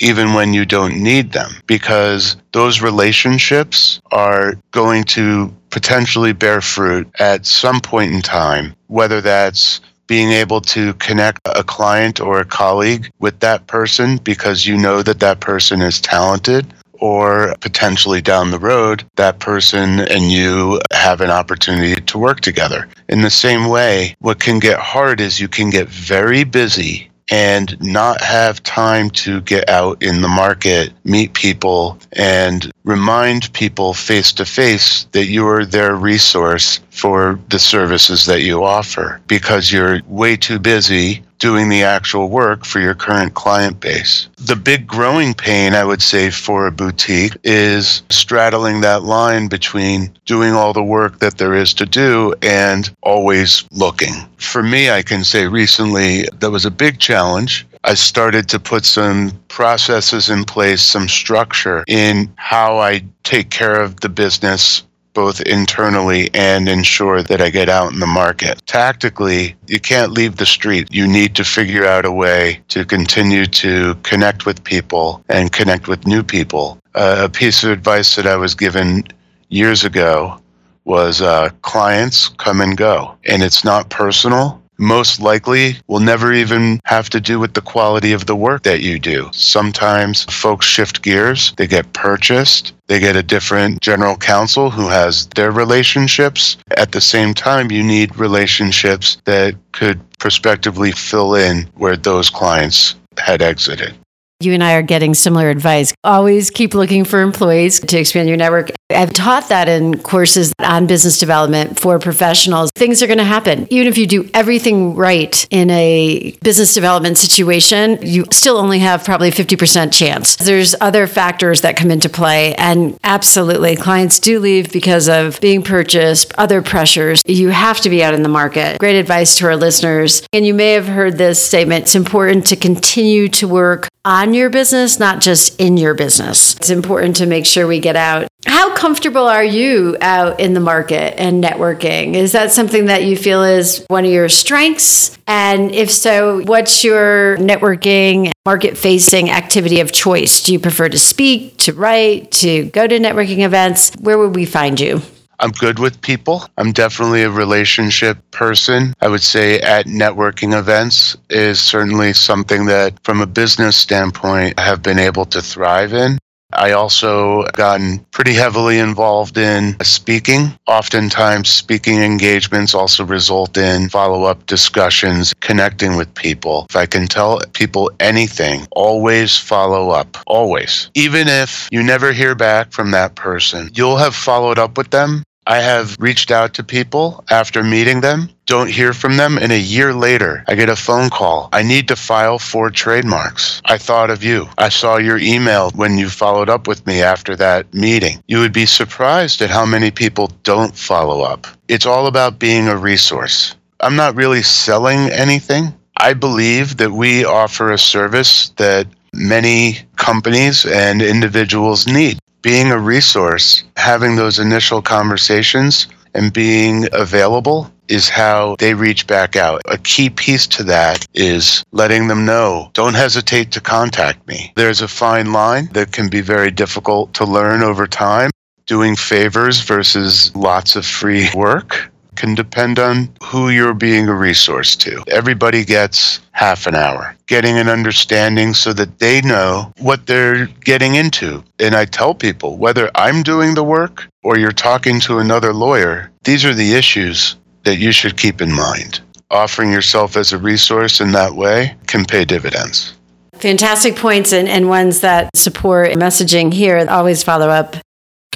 even 0.00 0.34
when 0.34 0.52
you 0.52 0.66
don't 0.66 1.00
need 1.00 1.32
them, 1.32 1.52
because 1.66 2.36
those 2.52 2.82
relationships 2.82 4.00
are 4.10 4.54
going 4.72 5.04
to 5.04 5.54
potentially 5.70 6.32
bear 6.32 6.60
fruit 6.60 7.08
at 7.18 7.46
some 7.46 7.80
point 7.80 8.12
in 8.12 8.20
time, 8.20 8.74
whether 8.88 9.20
that's 9.20 9.80
being 10.06 10.32
able 10.32 10.60
to 10.60 10.92
connect 10.94 11.38
a 11.44 11.62
client 11.62 12.20
or 12.20 12.40
a 12.40 12.44
colleague 12.44 13.08
with 13.20 13.38
that 13.38 13.68
person 13.68 14.16
because 14.16 14.66
you 14.66 14.76
know 14.76 15.02
that 15.02 15.20
that 15.20 15.38
person 15.38 15.80
is 15.80 16.00
talented 16.00 16.66
or 16.94 17.54
potentially 17.60 18.20
down 18.20 18.50
the 18.50 18.58
road, 18.58 19.04
that 19.16 19.38
person 19.38 20.00
and 20.00 20.30
you 20.30 20.80
have 20.92 21.20
an 21.20 21.30
opportunity 21.30 22.00
to 22.00 22.18
work 22.18 22.40
together. 22.40 22.88
In 23.08 23.22
the 23.22 23.30
same 23.30 23.68
way, 23.68 24.14
what 24.18 24.40
can 24.40 24.58
get 24.58 24.78
hard 24.78 25.20
is 25.20 25.40
you 25.40 25.48
can 25.48 25.70
get 25.70 25.88
very 25.88 26.44
busy 26.44 27.09
and 27.30 27.80
not 27.80 28.20
have 28.20 28.62
time 28.62 29.08
to 29.10 29.40
get 29.42 29.68
out 29.68 30.02
in 30.02 30.20
the 30.20 30.28
market, 30.28 30.92
meet 31.04 31.32
people, 31.34 31.98
and 32.12 32.70
remind 32.84 33.52
people 33.52 33.94
face 33.94 34.32
to 34.32 34.44
face 34.44 35.04
that 35.12 35.26
you 35.26 35.46
are 35.46 35.64
their 35.64 35.94
resource 35.94 36.80
for 36.90 37.38
the 37.48 37.58
services 37.58 38.26
that 38.26 38.42
you 38.42 38.64
offer. 38.64 39.20
Because 39.28 39.70
you're 39.70 40.00
way 40.06 40.36
too 40.36 40.58
busy 40.58 41.22
doing 41.40 41.68
the 41.68 41.82
actual 41.82 42.28
work 42.28 42.64
for 42.64 42.78
your 42.78 42.94
current 42.94 43.34
client 43.34 43.80
base. 43.80 44.28
The 44.36 44.54
big 44.54 44.86
growing 44.86 45.34
pain, 45.34 45.74
I 45.74 45.84
would 45.84 46.02
say, 46.02 46.30
for 46.30 46.66
a 46.66 46.70
boutique 46.70 47.36
is 47.42 48.02
straddling 48.10 48.82
that 48.82 49.02
line 49.02 49.48
between 49.48 50.16
doing 50.26 50.52
all 50.52 50.72
the 50.72 50.84
work 50.84 51.18
that 51.18 51.38
there 51.38 51.54
is 51.54 51.74
to 51.74 51.86
do 51.86 52.34
and 52.42 52.94
always 53.02 53.64
looking. 53.72 54.14
For 54.36 54.62
me, 54.62 54.90
I 54.90 55.02
can 55.02 55.24
say 55.24 55.46
recently 55.48 56.28
that 56.38 56.50
was 56.50 56.66
a 56.66 56.70
big 56.70 57.00
challenge. 57.00 57.66
I 57.84 57.94
started 57.94 58.46
to 58.50 58.60
put 58.60 58.84
some 58.84 59.32
processes 59.48 60.28
in 60.28 60.44
place, 60.44 60.82
some 60.82 61.08
structure 61.08 61.82
in 61.88 62.30
how 62.36 62.78
I 62.78 63.02
take 63.24 63.48
care 63.48 63.80
of 63.80 64.00
the 64.00 64.10
business 64.10 64.82
both 65.20 65.42
internally 65.42 66.30
and 66.32 66.66
ensure 66.66 67.22
that 67.22 67.42
I 67.42 67.50
get 67.50 67.68
out 67.68 67.92
in 67.92 68.00
the 68.00 68.06
market. 68.06 68.62
Tactically, 68.64 69.54
you 69.66 69.78
can't 69.78 70.12
leave 70.12 70.36
the 70.36 70.46
street. 70.46 70.88
You 70.90 71.06
need 71.06 71.34
to 71.34 71.44
figure 71.44 71.84
out 71.84 72.06
a 72.06 72.10
way 72.10 72.62
to 72.68 72.86
continue 72.86 73.44
to 73.44 73.96
connect 73.96 74.46
with 74.46 74.64
people 74.64 75.22
and 75.28 75.52
connect 75.52 75.88
with 75.88 76.06
new 76.06 76.22
people. 76.22 76.78
Uh, 76.94 77.20
a 77.24 77.28
piece 77.28 77.62
of 77.62 77.70
advice 77.70 78.16
that 78.16 78.26
I 78.26 78.36
was 78.36 78.54
given 78.54 79.04
years 79.50 79.84
ago 79.84 80.40
was 80.86 81.20
uh, 81.20 81.50
clients 81.60 82.28
come 82.28 82.62
and 82.62 82.74
go, 82.74 83.14
and 83.26 83.42
it's 83.42 83.62
not 83.62 83.90
personal 83.90 84.59
most 84.80 85.20
likely 85.20 85.76
will 85.86 86.00
never 86.00 86.32
even 86.32 86.80
have 86.86 87.10
to 87.10 87.20
do 87.20 87.38
with 87.38 87.54
the 87.54 87.60
quality 87.60 88.12
of 88.12 88.26
the 88.26 88.34
work 88.34 88.62
that 88.62 88.80
you 88.80 88.98
do. 88.98 89.28
Sometimes 89.32 90.24
folks 90.24 90.66
shift 90.66 91.02
gears, 91.02 91.52
they 91.56 91.66
get 91.66 91.92
purchased, 91.92 92.72
they 92.88 92.98
get 92.98 93.14
a 93.14 93.22
different 93.22 93.80
general 93.82 94.16
counsel 94.16 94.70
who 94.70 94.88
has 94.88 95.26
their 95.36 95.52
relationships. 95.52 96.56
At 96.76 96.92
the 96.92 97.00
same 97.00 97.34
time, 97.34 97.70
you 97.70 97.82
need 97.82 98.16
relationships 98.16 99.18
that 99.26 99.54
could 99.72 100.00
prospectively 100.18 100.92
fill 100.92 101.34
in 101.34 101.68
where 101.74 101.96
those 101.96 102.30
clients 102.30 102.94
had 103.18 103.42
exited. 103.42 103.94
You 104.40 104.54
and 104.54 104.64
I 104.64 104.72
are 104.74 104.82
getting 104.82 105.12
similar 105.12 105.50
advice. 105.50 105.92
Always 106.02 106.50
keep 106.50 106.72
looking 106.72 107.04
for 107.04 107.20
employees 107.20 107.78
to 107.80 107.98
expand 107.98 108.26
your 108.26 108.38
network. 108.38 108.70
I've 108.88 109.12
taught 109.12 109.50
that 109.50 109.68
in 109.68 109.98
courses 109.98 110.54
on 110.58 110.86
business 110.86 111.18
development 111.18 111.78
for 111.78 111.98
professionals. 111.98 112.70
Things 112.74 113.02
are 113.02 113.06
going 113.06 113.18
to 113.18 113.24
happen. 113.24 113.66
Even 113.70 113.86
if 113.86 113.98
you 113.98 114.06
do 114.06 114.30
everything 114.32 114.96
right 114.96 115.46
in 115.50 115.68
a 115.68 116.34
business 116.42 116.72
development 116.72 117.18
situation, 117.18 117.98
you 118.00 118.24
still 118.32 118.56
only 118.56 118.78
have 118.78 119.04
probably 119.04 119.28
a 119.28 119.32
50% 119.32 119.92
chance. 119.92 120.36
There's 120.36 120.74
other 120.80 121.06
factors 121.06 121.60
that 121.60 121.76
come 121.76 121.90
into 121.90 122.08
play. 122.08 122.54
And 122.54 122.98
absolutely, 123.04 123.76
clients 123.76 124.18
do 124.18 124.40
leave 124.40 124.72
because 124.72 125.08
of 125.08 125.38
being 125.40 125.62
purchased, 125.62 126.32
other 126.38 126.62
pressures. 126.62 127.20
You 127.26 127.50
have 127.50 127.80
to 127.82 127.90
be 127.90 128.02
out 128.02 128.14
in 128.14 128.22
the 128.22 128.28
market. 128.30 128.78
Great 128.78 128.98
advice 128.98 129.36
to 129.36 129.46
our 129.46 129.56
listeners. 129.56 130.22
And 130.32 130.46
you 130.46 130.54
may 130.54 130.72
have 130.72 130.86
heard 130.86 131.18
this 131.18 131.44
statement 131.44 131.90
it's 131.90 131.96
important 131.96 132.46
to 132.46 132.54
continue 132.54 133.26
to 133.26 133.48
work 133.48 133.88
on 134.04 134.29
your 134.34 134.50
business, 134.50 134.98
not 134.98 135.20
just 135.20 135.60
in 135.60 135.76
your 135.76 135.94
business. 135.94 136.56
It's 136.56 136.70
important 136.70 137.16
to 137.16 137.26
make 137.26 137.46
sure 137.46 137.66
we 137.66 137.80
get 137.80 137.96
out. 137.96 138.28
How 138.46 138.74
comfortable 138.74 139.26
are 139.26 139.44
you 139.44 139.96
out 140.00 140.40
in 140.40 140.54
the 140.54 140.60
market 140.60 141.20
and 141.20 141.42
networking? 141.44 142.14
Is 142.14 142.32
that 142.32 142.50
something 142.50 142.86
that 142.86 143.04
you 143.04 143.16
feel 143.16 143.44
is 143.44 143.84
one 143.88 144.04
of 144.04 144.10
your 144.10 144.28
strengths? 144.28 145.18
And 145.26 145.74
if 145.74 145.90
so, 145.90 146.42
what's 146.44 146.82
your 146.82 147.36
networking, 147.36 148.32
market 148.46 148.78
facing 148.78 149.30
activity 149.30 149.80
of 149.80 149.92
choice? 149.92 150.42
Do 150.42 150.52
you 150.52 150.58
prefer 150.58 150.88
to 150.88 150.98
speak, 150.98 151.58
to 151.58 151.72
write, 151.72 152.30
to 152.32 152.64
go 152.66 152.86
to 152.86 152.98
networking 152.98 153.44
events? 153.44 153.92
Where 154.00 154.18
would 154.18 154.34
we 154.34 154.46
find 154.46 154.80
you? 154.80 155.02
I'm 155.40 155.52
good 155.52 155.78
with 155.78 156.00
people. 156.02 156.44
I'm 156.58 156.72
definitely 156.72 157.22
a 157.22 157.30
relationship 157.30 158.18
person. 158.30 158.92
I 159.00 159.08
would 159.08 159.22
say 159.22 159.58
at 159.60 159.86
networking 159.86 160.56
events 160.56 161.16
is 161.30 161.58
certainly 161.60 162.12
something 162.12 162.66
that, 162.66 163.02
from 163.04 163.22
a 163.22 163.26
business 163.26 163.76
standpoint, 163.76 164.54
I 164.58 164.62
have 164.62 164.82
been 164.82 164.98
able 164.98 165.24
to 165.26 165.40
thrive 165.40 165.94
in. 165.94 166.18
I 166.52 166.72
also 166.72 167.44
gotten 167.54 168.00
pretty 168.10 168.34
heavily 168.34 168.78
involved 168.78 169.38
in 169.38 169.76
speaking. 169.82 170.52
Oftentimes, 170.66 171.48
speaking 171.48 172.02
engagements 172.02 172.74
also 172.74 173.04
result 173.04 173.56
in 173.56 173.88
follow 173.88 174.24
up 174.24 174.44
discussions, 174.46 175.32
connecting 175.40 175.96
with 175.96 176.12
people. 176.14 176.66
If 176.68 176.76
I 176.76 176.86
can 176.86 177.06
tell 177.06 177.40
people 177.52 177.90
anything, 178.00 178.66
always 178.72 179.36
follow 179.36 179.90
up. 179.90 180.18
Always. 180.26 180.90
Even 180.94 181.28
if 181.28 181.68
you 181.70 181.82
never 181.82 182.12
hear 182.12 182.34
back 182.34 182.72
from 182.72 182.90
that 182.90 183.14
person, 183.14 183.70
you'll 183.72 183.98
have 183.98 184.14
followed 184.14 184.58
up 184.58 184.76
with 184.76 184.90
them 184.90 185.22
I 185.46 185.60
have 185.60 185.96
reached 185.98 186.30
out 186.30 186.54
to 186.54 186.62
people 186.62 187.24
after 187.28 187.64
meeting 187.64 188.02
them, 188.02 188.30
don't 188.46 188.70
hear 188.70 188.92
from 188.92 189.16
them, 189.16 189.36
and 189.36 189.50
a 189.50 189.58
year 189.58 189.92
later, 189.92 190.44
I 190.46 190.54
get 190.54 190.68
a 190.68 190.76
phone 190.76 191.10
call. 191.10 191.48
I 191.52 191.62
need 191.62 191.88
to 191.88 191.96
file 191.96 192.38
for 192.38 192.70
trademarks. 192.70 193.60
I 193.64 193.78
thought 193.78 194.10
of 194.10 194.22
you. 194.22 194.48
I 194.58 194.68
saw 194.68 194.98
your 194.98 195.18
email 195.18 195.70
when 195.70 195.98
you 195.98 196.08
followed 196.08 196.48
up 196.50 196.68
with 196.68 196.86
me 196.86 197.02
after 197.02 197.34
that 197.36 197.72
meeting. 197.74 198.22
You 198.28 198.38
would 198.38 198.52
be 198.52 198.66
surprised 198.66 199.42
at 199.42 199.50
how 199.50 199.64
many 199.64 199.90
people 199.90 200.30
don't 200.44 200.76
follow 200.76 201.22
up. 201.22 201.46
It's 201.68 201.86
all 201.86 202.06
about 202.06 202.38
being 202.38 202.68
a 202.68 202.76
resource. 202.76 203.56
I'm 203.80 203.96
not 203.96 204.14
really 204.14 204.42
selling 204.42 205.10
anything. 205.10 205.74
I 205.96 206.12
believe 206.12 206.76
that 206.76 206.92
we 206.92 207.24
offer 207.24 207.72
a 207.72 207.78
service 207.78 208.50
that 208.50 208.86
many 209.14 209.78
companies 209.96 210.64
and 210.64 211.02
individuals 211.02 211.88
need 211.88 212.20
being 212.42 212.70
a 212.70 212.78
resource, 212.78 213.64
having 213.76 214.16
those 214.16 214.38
initial 214.38 214.82
conversations 214.82 215.86
and 216.14 216.32
being 216.32 216.88
available 216.92 217.70
is 217.88 218.08
how 218.08 218.56
they 218.58 218.72
reach 218.72 219.06
back 219.06 219.36
out. 219.36 219.60
A 219.66 219.76
key 219.78 220.10
piece 220.10 220.46
to 220.46 220.62
that 220.64 221.04
is 221.14 221.64
letting 221.72 222.06
them 222.06 222.24
know 222.24 222.70
don't 222.72 222.94
hesitate 222.94 223.50
to 223.52 223.60
contact 223.60 224.26
me. 224.28 224.52
There's 224.56 224.80
a 224.80 224.88
fine 224.88 225.32
line 225.32 225.68
that 225.72 225.92
can 225.92 226.08
be 226.08 226.20
very 226.20 226.50
difficult 226.50 227.12
to 227.14 227.24
learn 227.24 227.62
over 227.62 227.86
time. 227.86 228.30
Doing 228.66 228.94
favors 228.94 229.60
versus 229.60 230.34
lots 230.36 230.76
of 230.76 230.86
free 230.86 231.28
work 231.34 231.90
can 232.20 232.34
depend 232.34 232.78
on 232.78 233.08
who 233.24 233.48
you're 233.48 233.72
being 233.72 234.06
a 234.06 234.14
resource 234.14 234.76
to. 234.76 235.02
Everybody 235.08 235.64
gets 235.64 236.20
half 236.32 236.66
an 236.66 236.74
hour, 236.74 237.16
getting 237.26 237.56
an 237.56 237.66
understanding 237.66 238.52
so 238.52 238.74
that 238.74 238.98
they 238.98 239.22
know 239.22 239.72
what 239.78 240.06
they're 240.06 240.44
getting 240.62 240.96
into. 240.96 241.42
And 241.58 241.74
I 241.74 241.86
tell 241.86 242.14
people 242.14 242.58
whether 242.58 242.90
I'm 242.94 243.22
doing 243.22 243.54
the 243.54 243.64
work 243.64 244.06
or 244.22 244.36
you're 244.36 244.52
talking 244.52 245.00
to 245.00 245.18
another 245.18 245.54
lawyer, 245.54 246.10
these 246.24 246.44
are 246.44 246.52
the 246.52 246.74
issues 246.74 247.36
that 247.64 247.78
you 247.78 247.90
should 247.90 248.18
keep 248.18 248.42
in 248.42 248.52
mind. 248.52 249.00
Offering 249.30 249.72
yourself 249.72 250.14
as 250.14 250.34
a 250.34 250.38
resource 250.38 251.00
in 251.00 251.12
that 251.12 251.32
way 251.32 251.74
can 251.86 252.04
pay 252.04 252.26
dividends. 252.26 252.92
Fantastic 253.36 253.96
points 253.96 254.34
and, 254.34 254.46
and 254.46 254.68
ones 254.68 255.00
that 255.00 255.34
support 255.34 255.88
messaging 255.92 256.52
here. 256.52 256.86
Always 256.86 257.22
follow 257.22 257.48
up. 257.48 257.76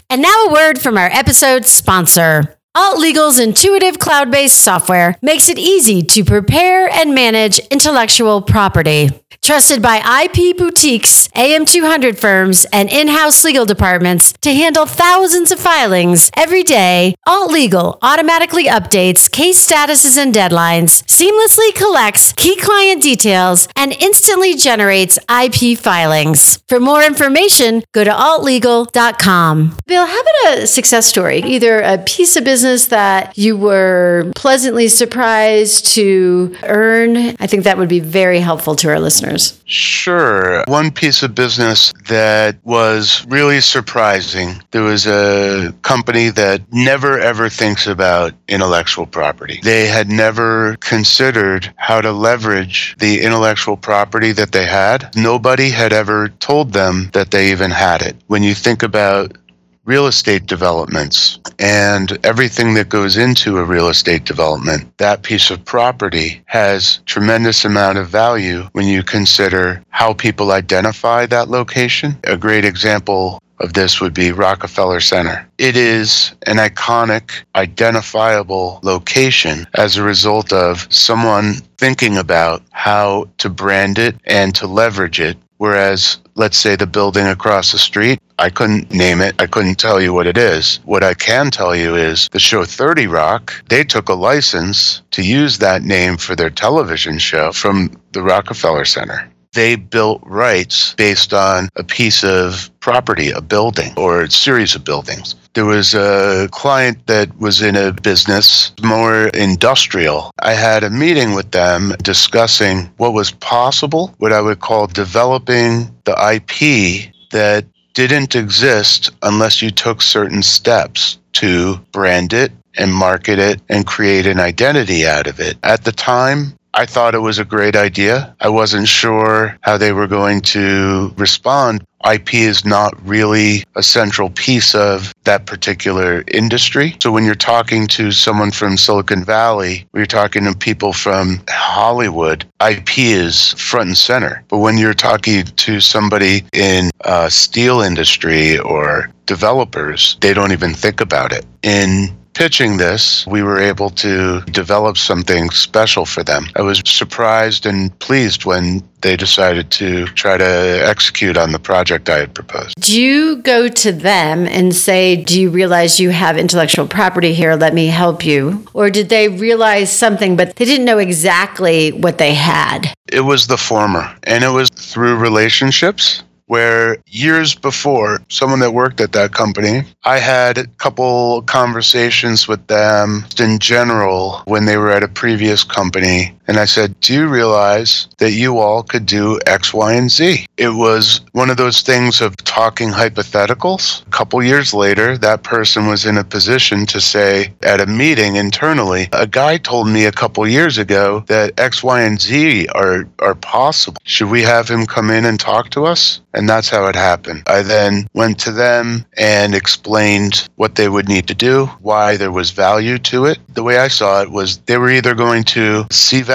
And 0.09 0.23
now 0.23 0.47
a 0.47 0.53
word 0.53 0.81
from 0.81 0.97
our 0.97 1.11
episode 1.13 1.67
sponsor. 1.67 2.57
Alt 2.77 2.99
Legal's 2.99 3.39
intuitive 3.39 4.01
cloud 4.01 4.33
based 4.33 4.61
software 4.61 5.15
makes 5.23 5.49
it 5.49 5.61
easy 5.61 6.03
to 6.03 6.25
prepare 6.25 6.89
and 6.89 7.15
manage 7.15 7.61
intellectual 7.71 8.43
property. 8.43 9.11
Trusted 9.45 9.83
by 9.83 9.99
IP 10.25 10.57
boutiques, 10.57 11.29
AM200 11.37 12.19
firms, 12.19 12.65
and 12.73 12.89
in 12.89 13.09
house 13.09 13.45
legal 13.45 13.67
departments 13.67 14.33
to 14.41 14.55
handle 14.55 14.87
thousands 14.87 15.53
of 15.53 15.61
filings 15.61 16.31
every 16.35 16.63
day, 16.63 17.15
Alt 17.27 17.53
Legal 17.53 17.99
automatically 18.01 18.69
updates 18.69 19.31
case 19.31 19.63
statuses 19.69 20.17
and 20.17 20.35
deadlines, 20.35 21.05
seamlessly 21.05 21.75
collects 21.75 22.33
key 22.33 22.57
client 22.57 23.03
details, 23.03 23.69
and 23.77 23.93
instantly 23.93 24.55
generates 24.55 25.19
IP 25.29 25.79
filings. 25.79 26.63
For 26.67 26.81
more 26.81 27.03
information, 27.03 27.83
go 27.93 28.03
to 28.03 28.11
altlegal.com. 28.11 29.77
Bill, 29.87 30.07
how 30.07 30.21
about 30.23 30.57
a 30.57 30.67
success 30.67 31.07
story? 31.07 31.43
Either 31.43 31.83
a 31.83 31.99
piece 31.99 32.37
of 32.37 32.45
business 32.45 32.87
that 32.87 33.37
you 33.37 33.59
were 33.59 34.33
pleasantly 34.35 34.89
surprised 34.89 35.89
to 35.97 36.57
earn. 36.63 37.19
I 37.39 37.47
think 37.47 37.65
that 37.65 37.77
would 37.77 37.91
be 37.91 38.01
very 38.01 38.41
helpful 38.41 38.75
to 38.77 38.89
our 38.89 38.99
listeners 38.99 39.34
listeners? 39.35 39.63
Sure. 39.67 40.65
One 40.67 40.91
piece 40.91 41.23
of 41.23 41.35
business 41.35 41.93
that 42.07 42.57
was 42.65 43.25
really 43.29 43.61
surprising 43.61 44.63
there 44.71 44.83
was 44.83 45.07
a 45.07 45.75
company 45.83 46.31
that 46.31 46.63
never 46.73 47.19
ever 47.19 47.49
thinks 47.49 47.87
about 47.87 48.33
intellectual 48.49 49.07
property. 49.07 49.61
They 49.63 49.87
had 49.87 50.09
never 50.09 50.77
considered 50.77 51.73
how 51.77 52.01
to 52.01 52.13
leverage 52.13 52.95
the 52.99 53.23
intellectual 53.23 53.77
property 53.77 54.33
that 54.33 54.53
they 54.53 54.67
had. 54.67 55.15
Nobody 55.17 55.71
had 55.71 55.93
ever 55.93 56.29
told 56.29 56.73
them 56.73 57.11
that 57.13 57.31
they 57.31 57.51
even 57.51 57.71
had 57.71 58.03
it. 58.03 58.17
When 58.27 58.43
you 58.43 58.55
think 58.55 58.83
about 58.83 59.37
real 59.85 60.07
estate 60.07 60.47
developments 60.47 61.39
and 61.59 62.19
everything 62.25 62.75
that 62.75 62.89
goes 62.89 63.17
into 63.17 63.59
a 63.59 63.65
real 63.65 63.89
estate 63.89 64.25
development, 64.25 64.97
that 64.99 65.23
piece 65.23 65.51
of 65.51 65.65
property 65.65 66.43
has 66.47 67.01
tremendous 67.07 67.65
amount 67.65 67.99
of 67.99 68.09
value 68.09 68.63
when 68.73 68.87
you 68.87 69.03
consider 69.03 69.83
how 69.91 70.15
people 70.15 70.53
identify 70.53 71.27
that 71.27 71.49
location. 71.49 72.17
A 72.25 72.37
great 72.37 72.65
example 72.65 73.41
of 73.61 73.73
this 73.73 74.01
would 74.01 74.15
be 74.15 74.33
Rockefeller 74.33 75.01
Center. 75.01 75.49
It 75.59 75.77
is 75.77 76.35
an 76.47 76.57
iconic, 76.57 77.45
identifiable 77.55 78.81
location 78.83 79.67
as 79.75 79.97
a 79.97 80.03
result 80.03 80.53
of 80.53 80.89
someone 80.91 81.55
thinking 81.79 82.19
about 82.19 82.63
how 82.73 83.29
to 83.39 83.49
brand 83.49 83.99
it 83.99 84.17
and 84.25 84.55
to 84.57 84.67
leverage 84.67 85.21
it 85.21 85.37
Whereas, 85.59 86.19
let's 86.35 86.59
say 86.59 86.77
the 86.77 86.87
building 86.87 87.27
across 87.27 87.73
the 87.73 87.79
street, 87.79 88.21
I 88.39 88.51
couldn't 88.51 88.91
name 88.93 89.21
it. 89.21 89.41
I 89.41 89.47
couldn't 89.47 89.77
tell 89.77 90.01
you 90.01 90.13
what 90.13 90.27
it 90.27 90.37
is. 90.37 90.81
What 90.85 91.05
I 91.05 91.15
can 91.15 91.51
tell 91.51 91.75
you 91.75 91.95
is 91.95 92.29
the 92.33 92.41
show 92.41 92.65
30 92.65 93.07
Rock, 93.07 93.55
they 93.69 93.85
took 93.85 94.09
a 94.09 94.15
license 94.15 95.03
to 95.13 95.23
use 95.23 95.59
that 95.59 95.83
name 95.83 96.17
for 96.17 96.35
their 96.35 96.51
television 96.51 97.19
show 97.19 97.53
from 97.53 97.91
the 98.13 98.23
Rockefeller 98.23 98.85
Center 98.85 99.31
they 99.55 99.77
built 99.77 100.21
rights 100.25 100.95
based 100.95 101.33
on 101.33 101.69
a 101.77 101.85
piece 101.85 102.23
of 102.23 102.71
property, 102.81 103.31
a 103.31 103.41
building 103.41 103.95
or 103.97 104.23
a 104.23 104.31
series 104.31 104.75
of 104.75 104.85
buildings. 104.85 105.37
There 105.55 105.65
was 105.65 105.95
a 105.95 106.49
client 106.51 107.07
that 107.07 107.39
was 107.39 107.63
in 107.63 107.77
a 107.77 107.93
business 107.93 108.73
more 108.83 109.29
industrial. 109.29 110.33
I 110.41 110.55
had 110.55 110.83
a 110.83 110.91
meeting 110.91 111.35
with 111.35 111.53
them 111.53 111.95
discussing 112.03 112.91
what 112.97 113.13
was 113.13 113.31
possible, 113.31 114.13
what 114.19 114.33
I 114.33 114.41
would 114.41 114.59
call 114.59 114.89
developing 114.89 115.95
the 116.05 116.17
IP 116.35 117.13
that 117.31 117.67
didn't 117.95 118.35
exist 118.35 119.11
unless 119.23 119.63
you 119.63 119.71
took 119.71 120.03
certain 120.03 120.43
steps 120.43 121.19
to 121.35 121.77
brand 121.93 122.33
it 122.33 122.51
and 122.77 122.93
market 122.93 123.39
it 123.39 123.61
and 123.69 123.87
create 123.87 124.27
an 124.27 124.41
identity 124.41 125.07
out 125.07 125.29
of 125.29 125.39
it. 125.39 125.57
At 125.63 125.85
the 125.85 125.93
time, 125.93 126.55
I 126.77 126.87
thought 126.87 127.15
it 127.15 127.21
was 127.21 127.39
a 127.39 127.45
great 127.45 127.77
idea. 127.77 128.35
I 128.41 128.49
wasn't 128.49 128.89
sure 128.89 129.57
how 129.61 129.79
they 129.79 129.93
were 129.93 130.09
going 130.09 130.41
to 130.41 131.15
respond. 131.17 131.85
IP 132.11 132.35
is 132.35 132.65
not 132.65 132.95
really 133.07 133.65
a 133.77 133.83
central 133.83 134.31
piece 134.31 134.75
of 134.75 135.15
that 135.25 135.47
particular 135.47 136.25
industry. 136.29 136.97
So 137.03 137.11
when 137.11 137.25
you're 137.25 137.35
talking 137.35 137.87
to 137.89 138.13
someone 138.13 138.51
from 138.51 138.77
Silicon 138.77 139.25
Valley, 139.25 139.87
or 139.93 140.01
you're 140.01 140.07
talking 140.07 140.45
to 140.45 140.55
people 140.55 140.93
from 140.93 141.41
Hollywood, 141.49 142.45
IP 142.67 142.99
is 142.99 143.53
front 143.55 143.89
and 143.89 143.97
center. 143.97 144.45
But 144.49 144.59
when 144.59 144.79
you're 144.79 144.95
talking 144.95 145.45
to 145.45 145.81
somebody 145.81 146.45
in 146.53 146.91
uh, 147.05 147.29
steel 147.29 147.81
industry 147.81 148.59
or 148.59 149.11
developers, 149.27 150.17
they 150.21 150.35
don't 150.35 150.53
even 150.53 150.75
think 150.75 151.01
about 151.01 151.33
it. 151.33 151.45
In 151.63 152.09
pitching 152.35 152.77
this, 152.77 153.27
we 153.27 153.43
were 153.43 153.59
able 153.59 153.91
to 153.91 154.41
develop 154.43 154.97
something 154.97 155.51
special 155.51 156.05
for 156.05 156.23
them. 156.23 156.47
I 156.57 156.63
was 156.63 156.83
surprised 156.85 157.65
and 157.65 157.97
pleased 158.01 158.45
when 158.45 158.83
they 159.01 159.17
decided 159.17 159.71
to 159.71 160.07
try 160.09 160.37
to 160.37 160.45
execute 160.45 161.37
on 161.37 161.53
the 161.53 161.59
project 161.59 162.09
I 162.09 162.19
had 162.19 162.35
proposed. 162.35 162.75
Do 162.81 163.01
you 163.01 163.37
go 163.37 163.69
to 163.69 163.93
them 163.93 164.47
and 164.47 164.75
say, 164.75 165.17
Do 165.17 165.41
you 165.41 165.51
realize 165.51 166.01
you 166.01 166.11
have 166.11 166.37
intellectual 166.37 166.87
property 166.87 167.35
here? 167.35 167.55
Let 167.55 167.75
me 167.75 167.87
help 167.87 168.25
you? 168.25 168.67
Or 168.75 168.91
did 168.91 169.09
they 169.09 169.29
realize 169.29 169.93
something, 169.93 170.37
but 170.37 170.57
they 170.57 170.65
didn't 170.65 170.87
know 170.87 170.99
exactly 170.99 171.93
what 171.93 172.19
they 172.19 172.35
had? 172.35 172.93
It 173.13 173.21
was 173.21 173.47
the 173.47 173.59
former, 173.59 174.15
and 174.25 174.43
it 174.43 174.49
was 174.49 174.71
through 174.71 175.17
relationships 175.17 176.23
where 176.47 176.99
years 177.07 177.55
before, 177.55 178.21
someone 178.29 178.61
that 178.61 178.73
worked 178.73 179.01
at 179.01 179.13
that 179.13 179.33
company, 179.33 179.83
I 180.05 180.19
had 180.19 180.59
a 180.59 180.67
couple 180.67 181.43
conversations 181.43 182.47
with 182.47 182.67
them 182.67 183.25
in 183.39 183.59
general 183.59 184.43
when 184.45 184.65
they 184.67 184.77
were 184.77 184.91
at 184.91 185.03
a 185.03 185.09
previous 185.09 185.65
company. 185.65 186.37
And 186.47 186.59
I 186.59 186.67
said, 186.67 186.99
Do 187.01 187.15
you 187.15 187.27
realize 187.27 188.09
that 188.19 188.33
you 188.33 188.59
all 188.59 188.83
could 188.83 189.07
do 189.07 189.41
X, 189.47 189.73
Y, 189.73 189.93
and 189.95 190.11
Z? 190.11 190.47
It 190.57 190.71
was 190.71 191.21
one 191.33 191.51
of 191.51 191.57
those 191.57 191.83
things 191.83 192.21
of 192.21 192.37
talking 192.37 192.91
hypotheticals. 192.91 194.07
A 194.07 194.11
couple 194.11 194.43
years 194.43 194.75
later, 194.75 195.17
that 195.19 195.43
person 195.43 195.87
was 195.87 196.05
in 196.07 196.19
a 196.19 196.25
position 196.25 196.87
to 196.87 197.01
say 197.01 197.53
at 197.63 197.81
a 197.81 197.87
meeting 197.87 198.37
internally, 198.37 199.09
a 199.13 199.27
guy 199.27 199.57
told 199.57 199.89
me 199.89 200.05
a 200.05 200.13
couple 200.13 200.47
years 200.47 200.79
ago 200.79 201.25
that 201.29 201.59
X, 201.59 201.83
Y, 201.83 202.03
and 202.03 202.21
Z 202.21 202.69
are, 202.69 203.09
are 203.21 203.35
possible. 203.35 203.99
Should 204.05 204.31
we 204.31 204.43
have 204.43 204.69
him 204.69 204.87
come 204.87 205.11
in 205.11 205.25
and 205.25 205.41
talk 205.41 205.71
to 205.71 205.87
us? 205.87 206.21
And 206.35 206.49
that's 206.49 206.69
how 206.69 206.87
it 206.87 206.97
happened. 206.97 207.45
I 207.47 207.63
then 207.63 208.09
went 208.13 208.41
to 208.41 208.51
them 208.51 209.07
and 209.17 209.55
explained 209.55 210.49
what 210.57 210.75
they 210.75 210.89
would 210.89 211.09
need 211.09 211.29
to 211.29 211.35
do, 211.35 211.67
why 211.81 212.17
there 212.17 212.33
was 212.33 212.51
value 212.51 212.99
to 212.99 213.27
it. 213.27 213.39
The 213.55 213.63
way 213.63 213.79
I 213.79 213.89
saw 213.89 214.21
it 214.21 214.31
was 214.31 214.59
they 214.67 214.77
were 214.77 214.91
either 214.91 215.15
going 215.15 215.45
to 215.45 215.87
see 215.91 216.23
value 216.23 216.34